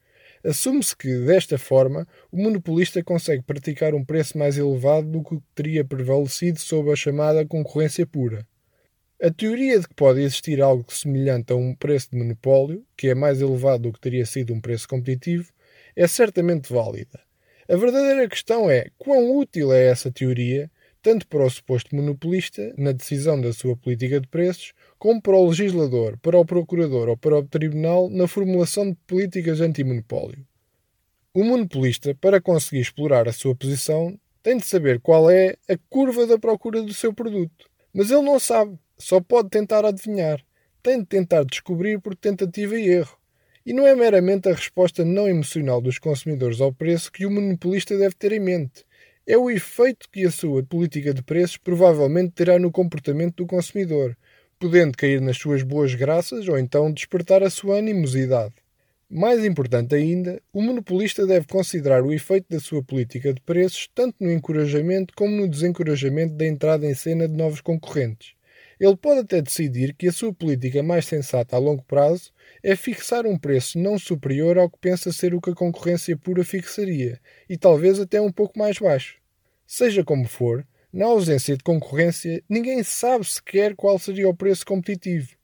Assume-se 0.43 0.97
que, 0.97 1.15
desta 1.27 1.59
forma, 1.59 2.09
o 2.31 2.43
monopolista 2.43 3.05
consegue 3.05 3.43
praticar 3.43 3.95
um 3.95 4.03
preço 4.03 4.39
mais 4.39 4.57
elevado 4.57 5.07
do 5.07 5.23
que 5.23 5.39
teria 5.55 5.85
prevalecido 5.85 6.59
sob 6.59 6.91
a 6.91 6.97
chamada 6.97 7.45
concorrência 7.45 8.07
pura. 8.07 8.47
A 9.25 9.31
teoria 9.31 9.79
de 9.79 9.87
que 9.87 9.95
pode 9.95 10.21
existir 10.21 10.61
algo 10.61 10.85
semelhante 10.93 11.53
a 11.53 11.57
um 11.57 11.77
preço 11.77 12.11
de 12.11 12.19
monopólio, 12.19 12.85
que 12.97 13.07
é 13.07 13.15
mais 13.15 13.41
elevado 13.41 13.85
do 13.85 13.93
que 13.93 14.01
teria 14.01 14.27
sido 14.27 14.53
um 14.53 14.61
preço 14.61 14.89
competitivo, 14.89 15.53
é 15.95 16.09
certamente 16.09 16.73
válida. 16.73 17.21
A 17.69 17.77
verdadeira 17.77 18.29
questão 18.29 18.69
é 18.69 18.89
quão 18.99 19.39
útil 19.39 19.73
é 19.73 19.87
essa 19.87 20.11
teoria, 20.11 20.69
tanto 21.01 21.25
para 21.29 21.45
o 21.45 21.49
suposto 21.49 21.95
monopolista, 21.95 22.75
na 22.77 22.91
decisão 22.91 23.41
da 23.41 23.53
sua 23.53 23.77
política 23.77 24.21
de 24.21 24.27
preços, 24.27 24.73
como 24.99 25.23
para 25.23 25.37
o 25.37 25.51
legislador, 25.51 26.19
para 26.19 26.37
o 26.37 26.45
procurador 26.45 27.09
ou 27.09 27.17
para 27.17 27.39
o 27.39 27.47
tribunal 27.47 28.11
na 28.11 28.27
formulação 28.27 28.91
de 28.91 28.97
políticas 29.07 29.61
anti-monopólio. 29.61 30.45
O 31.33 31.45
monopolista, 31.45 32.13
para 32.13 32.41
conseguir 32.41 32.81
explorar 32.81 33.29
a 33.29 33.33
sua 33.33 33.55
posição, 33.55 34.19
tem 34.43 34.57
de 34.57 34.67
saber 34.67 34.99
qual 34.99 35.31
é 35.31 35.55
a 35.69 35.79
curva 35.89 36.27
da 36.27 36.41
procura 36.41 36.83
do 36.83 36.93
seu 36.93 37.15
produto. 37.15 37.71
Mas 37.95 38.11
ele 38.11 38.23
não 38.23 38.41
sabe, 38.41 38.79
só 39.03 39.21
pode 39.21 39.51
tentar 39.51 39.85
adivinhar. 39.85 40.41
Tem 40.83 41.01
de 41.01 41.07
tentar 41.07 41.45
descobrir 41.45 42.01
por 42.01 42.15
tentativa 42.17 42.79
e 42.79 42.89
erro. 42.89 43.17
E 43.65 43.73
não 43.73 43.87
é 43.87 43.95
meramente 43.95 44.49
a 44.49 44.55
resposta 44.55 45.05
não 45.05 45.29
emocional 45.29 45.81
dos 45.81 45.99
consumidores 45.99 46.61
ao 46.61 46.73
preço 46.73 47.13
que 47.13 47.25
o 47.25 47.31
monopolista 47.31 47.97
deve 47.97 48.15
ter 48.15 48.33
em 48.33 48.41
mente. 48.41 48.85
É 49.27 49.39
o 49.39 49.51
efeito 49.51 50.09
que 50.11 50.25
a 50.25 50.31
sua 50.31 50.65
política 50.65 51.15
de 51.15 51.23
preços 51.23 51.57
provavelmente 51.57 52.33
terá 52.33 52.59
no 52.59 52.73
comportamento 52.73 53.37
do 53.37 53.47
consumidor, 53.47 54.17
podendo 54.59 54.97
cair 54.97 55.21
nas 55.21 55.37
suas 55.37 55.63
boas 55.63 55.95
graças 55.95 56.49
ou 56.49 56.59
então 56.59 56.93
despertar 56.93 57.43
a 57.43 57.51
sua 57.51 57.79
animosidade. 57.79 58.55
Mais 59.09 59.45
importante 59.45 59.95
ainda, 59.95 60.41
o 60.53 60.63
monopolista 60.63 61.27
deve 61.27 61.47
considerar 61.47 62.03
o 62.03 62.13
efeito 62.13 62.47
da 62.49 62.59
sua 62.59 62.83
política 62.83 63.33
de 63.33 63.41
preços 63.43 63.89
tanto 63.95 64.17
no 64.19 64.33
encorajamento 64.33 65.13
como 65.15 65.37
no 65.37 65.47
desencorajamento 65.47 66.35
da 66.35 66.47
entrada 66.47 66.87
em 66.87 66.95
cena 66.95 67.29
de 67.29 67.37
novos 67.37 67.61
concorrentes. 67.61 68.35
Ele 68.83 68.97
pode 68.97 69.21
até 69.21 69.41
decidir 69.41 69.95
que 69.95 70.09
a 70.09 70.13
sua 70.13 70.35
política 70.35 70.83
mais 70.83 71.07
sensata 71.07 71.55
a 71.55 71.59
longo 71.61 71.85
prazo 71.85 72.33
é 72.65 72.75
fixar 72.75 73.25
um 73.25 73.39
preço 73.39 73.79
não 73.79 73.97
superior 73.97 74.59
ao 74.59 74.69
que 74.69 74.77
pensa 74.77 75.13
ser 75.13 75.35
o 75.35 75.41
que 75.41 75.51
a 75.51 75.55
concorrência 75.55 76.17
pura 76.17 76.43
fixaria, 76.43 77.21
e 77.49 77.57
talvez 77.57 78.01
até 78.01 78.21
um 78.21 78.33
pouco 78.33 78.59
mais 78.59 78.77
baixo. 78.79 79.19
Seja 79.65 80.03
como 80.03 80.27
for, 80.27 80.67
na 80.93 81.07
ausência 81.07 81.57
de 81.57 81.63
concorrência, 81.63 82.43
ninguém 82.49 82.83
sabe 82.83 83.25
sequer 83.25 83.77
qual 83.77 84.01
seria 84.01 84.29
o 84.29 84.35
preço 84.35 84.67
competitivo 84.67 85.37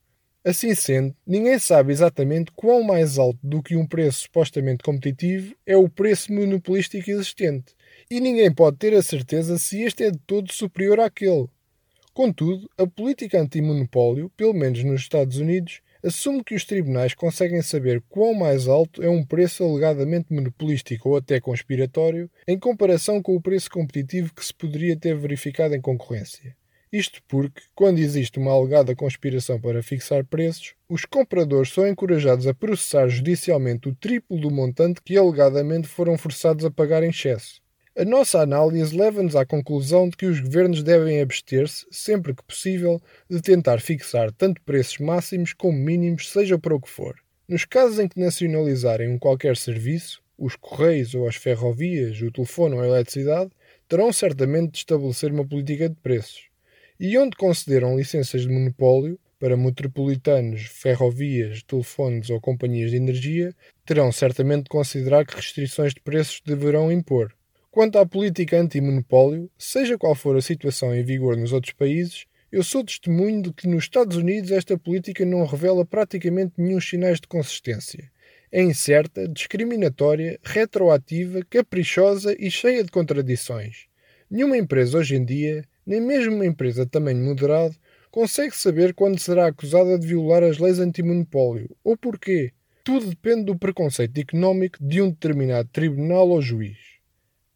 Assim 0.44 0.74
sendo, 0.74 1.14
ninguém 1.24 1.60
sabe 1.60 1.92
exatamente 1.92 2.50
quão 2.56 2.82
mais 2.82 3.18
alto 3.18 3.38
do 3.40 3.62
que 3.62 3.76
um 3.76 3.86
preço 3.86 4.22
supostamente 4.22 4.82
competitivo 4.82 5.54
é 5.64 5.76
o 5.76 5.88
preço 5.88 6.32
monopolístico 6.32 7.08
existente, 7.08 7.76
e 8.10 8.18
ninguém 8.18 8.52
pode 8.52 8.78
ter 8.78 8.94
a 8.94 9.02
certeza 9.02 9.58
se 9.58 9.82
este 9.82 10.02
é 10.02 10.10
de 10.10 10.18
todo 10.26 10.52
superior 10.52 10.98
àquele. 10.98 11.48
Contudo, 12.18 12.68
a 12.76 12.84
política 12.84 13.40
antimonopólio, 13.40 14.28
pelo 14.36 14.52
menos 14.52 14.82
nos 14.82 15.02
Estados 15.02 15.36
Unidos, 15.36 15.80
assume 16.04 16.42
que 16.42 16.52
os 16.52 16.64
tribunais 16.64 17.14
conseguem 17.14 17.62
saber 17.62 18.02
quão 18.08 18.34
mais 18.34 18.66
alto 18.66 19.00
é 19.04 19.08
um 19.08 19.24
preço 19.24 19.62
alegadamente 19.62 20.34
monopolístico 20.34 21.10
ou 21.10 21.16
até 21.18 21.40
conspiratório 21.40 22.28
em 22.48 22.58
comparação 22.58 23.22
com 23.22 23.36
o 23.36 23.40
preço 23.40 23.70
competitivo 23.70 24.34
que 24.34 24.44
se 24.44 24.52
poderia 24.52 24.96
ter 24.96 25.16
verificado 25.16 25.76
em 25.76 25.80
concorrência. 25.80 26.56
Isto 26.92 27.22
porque, 27.28 27.62
quando 27.72 28.00
existe 28.00 28.36
uma 28.40 28.50
alegada 28.50 28.96
conspiração 28.96 29.60
para 29.60 29.80
fixar 29.80 30.24
preços, 30.24 30.74
os 30.88 31.04
compradores 31.04 31.72
são 31.72 31.86
encorajados 31.86 32.48
a 32.48 32.52
processar 32.52 33.06
judicialmente 33.06 33.88
o 33.88 33.94
triplo 33.94 34.40
do 34.40 34.50
montante 34.50 35.00
que 35.04 35.16
alegadamente 35.16 35.86
foram 35.86 36.18
forçados 36.18 36.64
a 36.64 36.70
pagar 36.70 37.04
em 37.04 37.10
excesso. 37.10 37.62
A 37.98 38.04
nossa 38.04 38.40
análise 38.40 38.96
leva-nos 38.96 39.34
à 39.34 39.44
conclusão 39.44 40.08
de 40.08 40.16
que 40.16 40.26
os 40.26 40.38
governos 40.38 40.84
devem 40.84 41.20
abster-se, 41.20 41.84
sempre 41.90 42.32
que 42.32 42.44
possível, 42.44 43.02
de 43.28 43.42
tentar 43.42 43.80
fixar 43.80 44.30
tanto 44.30 44.62
preços 44.62 44.98
máximos 44.98 45.52
como 45.52 45.76
mínimos, 45.76 46.30
seja 46.30 46.56
para 46.56 46.76
o 46.76 46.80
que 46.80 46.88
for. 46.88 47.16
Nos 47.48 47.64
casos 47.64 47.98
em 47.98 48.06
que 48.06 48.20
nacionalizarem 48.20 49.08
um 49.08 49.18
qualquer 49.18 49.56
serviço, 49.56 50.22
os 50.38 50.54
correios 50.54 51.12
ou 51.12 51.26
as 51.26 51.34
ferrovias, 51.34 52.22
o 52.22 52.30
telefone 52.30 52.76
ou 52.76 52.82
a 52.82 52.86
eletricidade, 52.86 53.50
terão 53.88 54.12
certamente 54.12 54.74
de 54.74 54.78
estabelecer 54.78 55.32
uma 55.32 55.44
política 55.44 55.88
de 55.88 55.96
preços 55.96 56.44
e 57.00 57.18
onde 57.18 57.36
concederam 57.36 57.96
licenças 57.96 58.42
de 58.42 58.48
monopólio 58.48 59.18
para 59.40 59.56
metropolitanos, 59.56 60.66
ferrovias, 60.66 61.64
telefones 61.64 62.30
ou 62.30 62.40
companhias 62.40 62.92
de 62.92 62.96
energia, 62.96 63.52
terão 63.84 64.12
certamente 64.12 64.64
de 64.64 64.68
considerar 64.68 65.26
que 65.26 65.34
restrições 65.34 65.94
de 65.94 66.00
preços 66.00 66.40
deverão 66.46 66.92
impor. 66.92 67.36
Quanto 67.70 67.98
à 67.98 68.06
política 68.06 68.58
anti-monopólio, 68.58 69.50
seja 69.58 69.98
qual 69.98 70.14
for 70.14 70.34
a 70.36 70.40
situação 70.40 70.94
em 70.94 71.04
vigor 71.04 71.36
nos 71.36 71.52
outros 71.52 71.74
países, 71.74 72.24
eu 72.50 72.64
sou 72.64 72.82
testemunho 72.82 73.42
de 73.42 73.52
que 73.52 73.68
nos 73.68 73.84
Estados 73.84 74.16
Unidos 74.16 74.50
esta 74.50 74.78
política 74.78 75.22
não 75.26 75.44
revela 75.44 75.84
praticamente 75.84 76.54
nenhum 76.56 76.80
sinais 76.80 77.20
de 77.20 77.28
consistência. 77.28 78.10
É 78.50 78.62
incerta, 78.62 79.28
discriminatória, 79.28 80.40
retroativa, 80.42 81.42
caprichosa 81.48 82.34
e 82.38 82.50
cheia 82.50 82.82
de 82.82 82.90
contradições. 82.90 83.86
Nenhuma 84.30 84.56
empresa 84.56 84.96
hoje 84.96 85.16
em 85.16 85.24
dia 85.24 85.62
nem 85.86 86.00
mesmo 86.00 86.36
uma 86.36 86.46
empresa 86.46 86.86
de 86.86 86.90
tamanho 86.90 87.22
moderado 87.22 87.76
consegue 88.10 88.56
saber 88.56 88.94
quando 88.94 89.18
será 89.18 89.46
acusada 89.46 89.98
de 89.98 90.06
violar 90.06 90.42
as 90.42 90.56
leis 90.56 90.78
antimonopólio 90.78 91.76
ou 91.84 91.98
porquê. 91.98 92.52
Tudo 92.82 93.10
depende 93.10 93.44
do 93.44 93.58
preconceito 93.58 94.18
económico 94.18 94.78
de 94.80 95.02
um 95.02 95.10
determinado 95.10 95.68
tribunal 95.70 96.30
ou 96.30 96.40
juiz. 96.40 96.97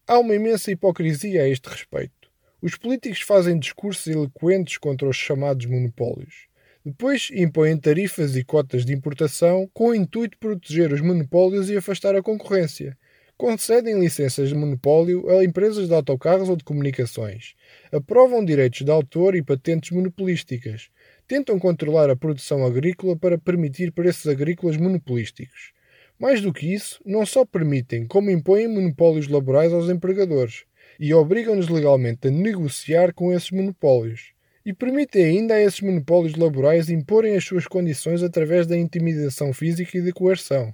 Há 0.07 0.19
uma 0.19 0.35
imensa 0.35 0.71
hipocrisia 0.71 1.43
a 1.43 1.49
este 1.49 1.69
respeito. 1.69 2.31
Os 2.61 2.77
políticos 2.77 3.21
fazem 3.21 3.59
discursos 3.59 4.07
eloquentes 4.07 4.79
contra 4.79 5.09
os 5.09 5.17
chamados 5.17 5.67
monopólios. 5.67 6.47
Depois 6.85 7.29
impõem 7.33 7.77
tarifas 7.77 8.37
e 8.37 8.45
cotas 8.45 8.85
de 8.85 8.93
importação 8.93 9.69
com 9.73 9.89
o 9.89 9.95
intuito 9.95 10.37
de 10.37 10.41
proteger 10.41 10.93
os 10.93 11.01
monopólios 11.01 11.71
e 11.71 11.77
afastar 11.77 12.15
a 12.17 12.23
concorrência 12.23 12.97
concedem 13.43 13.99
licenças 13.99 14.51
de 14.51 14.55
monopólio 14.55 15.29
a 15.29 15.43
empresas 15.43 15.89
de 15.89 15.93
autocarros 15.95 16.49
ou 16.49 16.55
de 16.55 16.63
comunicações, 16.63 17.57
aprovam 17.91 18.45
direitos 18.45 18.83
de 18.83 18.91
autor 18.93 19.35
e 19.35 19.43
patentes 19.43 19.91
monopolísticas, 19.91 20.91
tentam 21.27 21.59
controlar 21.59 22.09
a 22.09 22.15
produção 22.15 22.65
agrícola 22.65 23.17
para 23.17 23.37
permitir 23.37 23.91
preços 23.91 24.29
agrícolas 24.29 24.77
monopolísticos. 24.77 25.73
Mais 26.19 26.41
do 26.41 26.53
que 26.53 26.73
isso, 26.73 27.01
não 27.05 27.27
só 27.27 27.45
permitem, 27.45 28.07
como 28.07 28.31
impõem 28.31 28.69
monopólios 28.69 29.29
laborais 29.29 29.73
aos 29.73 29.89
empregadores 29.89 30.65
e 30.99 31.13
obrigam-nos 31.13 31.69
legalmente 31.69 32.29
a 32.29 32.31
negociar 32.31 33.13
com 33.13 33.33
esses 33.33 33.51
monopólios. 33.51 34.33
E 34.65 34.73
permitem 34.73 35.25
ainda 35.25 35.55
a 35.55 35.61
esses 35.61 35.81
monopólios 35.81 36.37
laborais 36.37 36.89
imporem 36.89 37.35
as 37.35 37.45
suas 37.45 37.67
condições 37.67 38.23
através 38.23 38.67
da 38.69 38.77
intimidação 38.77 39.53
física 39.53 39.99
e 39.99 40.03
da 40.03 40.13
coerção. 40.13 40.73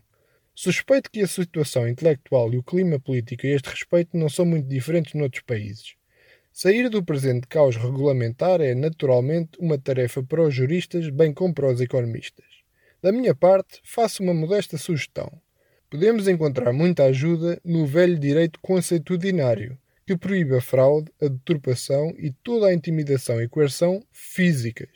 Suspeito 0.55 1.11
que 1.11 1.23
a 1.23 1.27
situação 1.27 1.89
intelectual 1.89 2.53
e 2.53 2.59
o 2.59 2.63
clima 2.63 3.01
político 3.01 3.47
a 3.47 3.51
este 3.51 3.71
respeito 3.71 4.19
não 4.19 4.29
são 4.29 4.45
muito 4.45 4.69
diferentes 4.69 5.15
noutros 5.15 5.43
países. 5.45 5.95
Sair 6.53 6.91
do 6.91 7.03
presente 7.03 7.47
caos 7.47 7.77
regulamentar 7.77 8.61
é, 8.61 8.75
naturalmente, 8.75 9.53
uma 9.59 9.79
tarefa 9.79 10.23
para 10.23 10.43
os 10.43 10.55
juristas, 10.55 11.09
bem 11.09 11.33
como 11.33 11.55
para 11.55 11.73
os 11.73 11.81
economistas. 11.81 12.58
Da 13.01 13.13
minha 13.13 13.33
parte, 13.33 13.81
faço 13.85 14.25
uma 14.25 14.35
modesta 14.35 14.77
sugestão. 14.77 15.31
Podemos 15.89 16.27
encontrar 16.27 16.73
muita 16.73 17.05
ajuda 17.05 17.61
no 17.65 17.87
velho 17.87 18.19
direito 18.19 18.59
consuetudinário, 18.61 19.79
que 20.05 20.17
proíbe 20.17 20.57
a 20.57 20.61
fraude, 20.61 21.13
a 21.23 21.29
deturpação 21.29 22.13
e 22.19 22.33
toda 22.43 22.67
a 22.67 22.75
intimidação 22.75 23.41
e 23.41 23.49
coerção 23.49 24.03
físicas. 24.11 24.89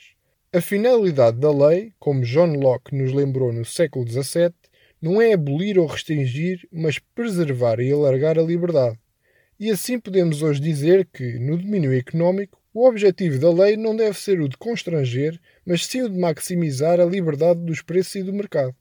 A 0.53 0.61
finalidade 0.61 1.39
da 1.39 1.53
lei, 1.53 1.93
como 1.99 2.23
John 2.23 2.55
Locke 2.57 2.95
nos 2.95 3.13
lembrou 3.13 3.53
no 3.53 3.65
século 3.65 4.07
XVII, 4.07 4.53
não 5.01 5.23
é 5.23 5.33
abolir 5.33 5.79
ou 5.79 5.87
restringir, 5.87 6.67
mas 6.73 6.99
preservar 6.99 7.79
e 7.79 7.93
alargar 7.93 8.37
a 8.37 8.43
liberdade. 8.43 8.99
E 9.61 9.71
assim 9.71 10.01
podemos 10.01 10.43
hoje 10.43 10.61
dizer 10.61 11.09
que, 11.13 11.39
no 11.39 11.57
domínio 11.57 11.97
económico, 11.97 12.62
o 12.75 12.87
objetivo 12.89 13.39
da 13.39 13.53
lei 13.53 13.77
não 13.77 13.95
deve 13.95 14.19
ser 14.19 14.41
o 14.41 14.49
de 14.49 14.57
constranger, 14.57 15.39
mas 15.65 15.87
sim 15.87 16.03
o 16.03 16.09
de 16.09 16.19
maximizar 16.19 17.01
a 17.01 17.05
liberdade 17.05 17.61
dos 17.61 17.83
preços 17.83 18.15
e 18.17 18.23
do 18.23 18.33
mercado. 18.33 18.75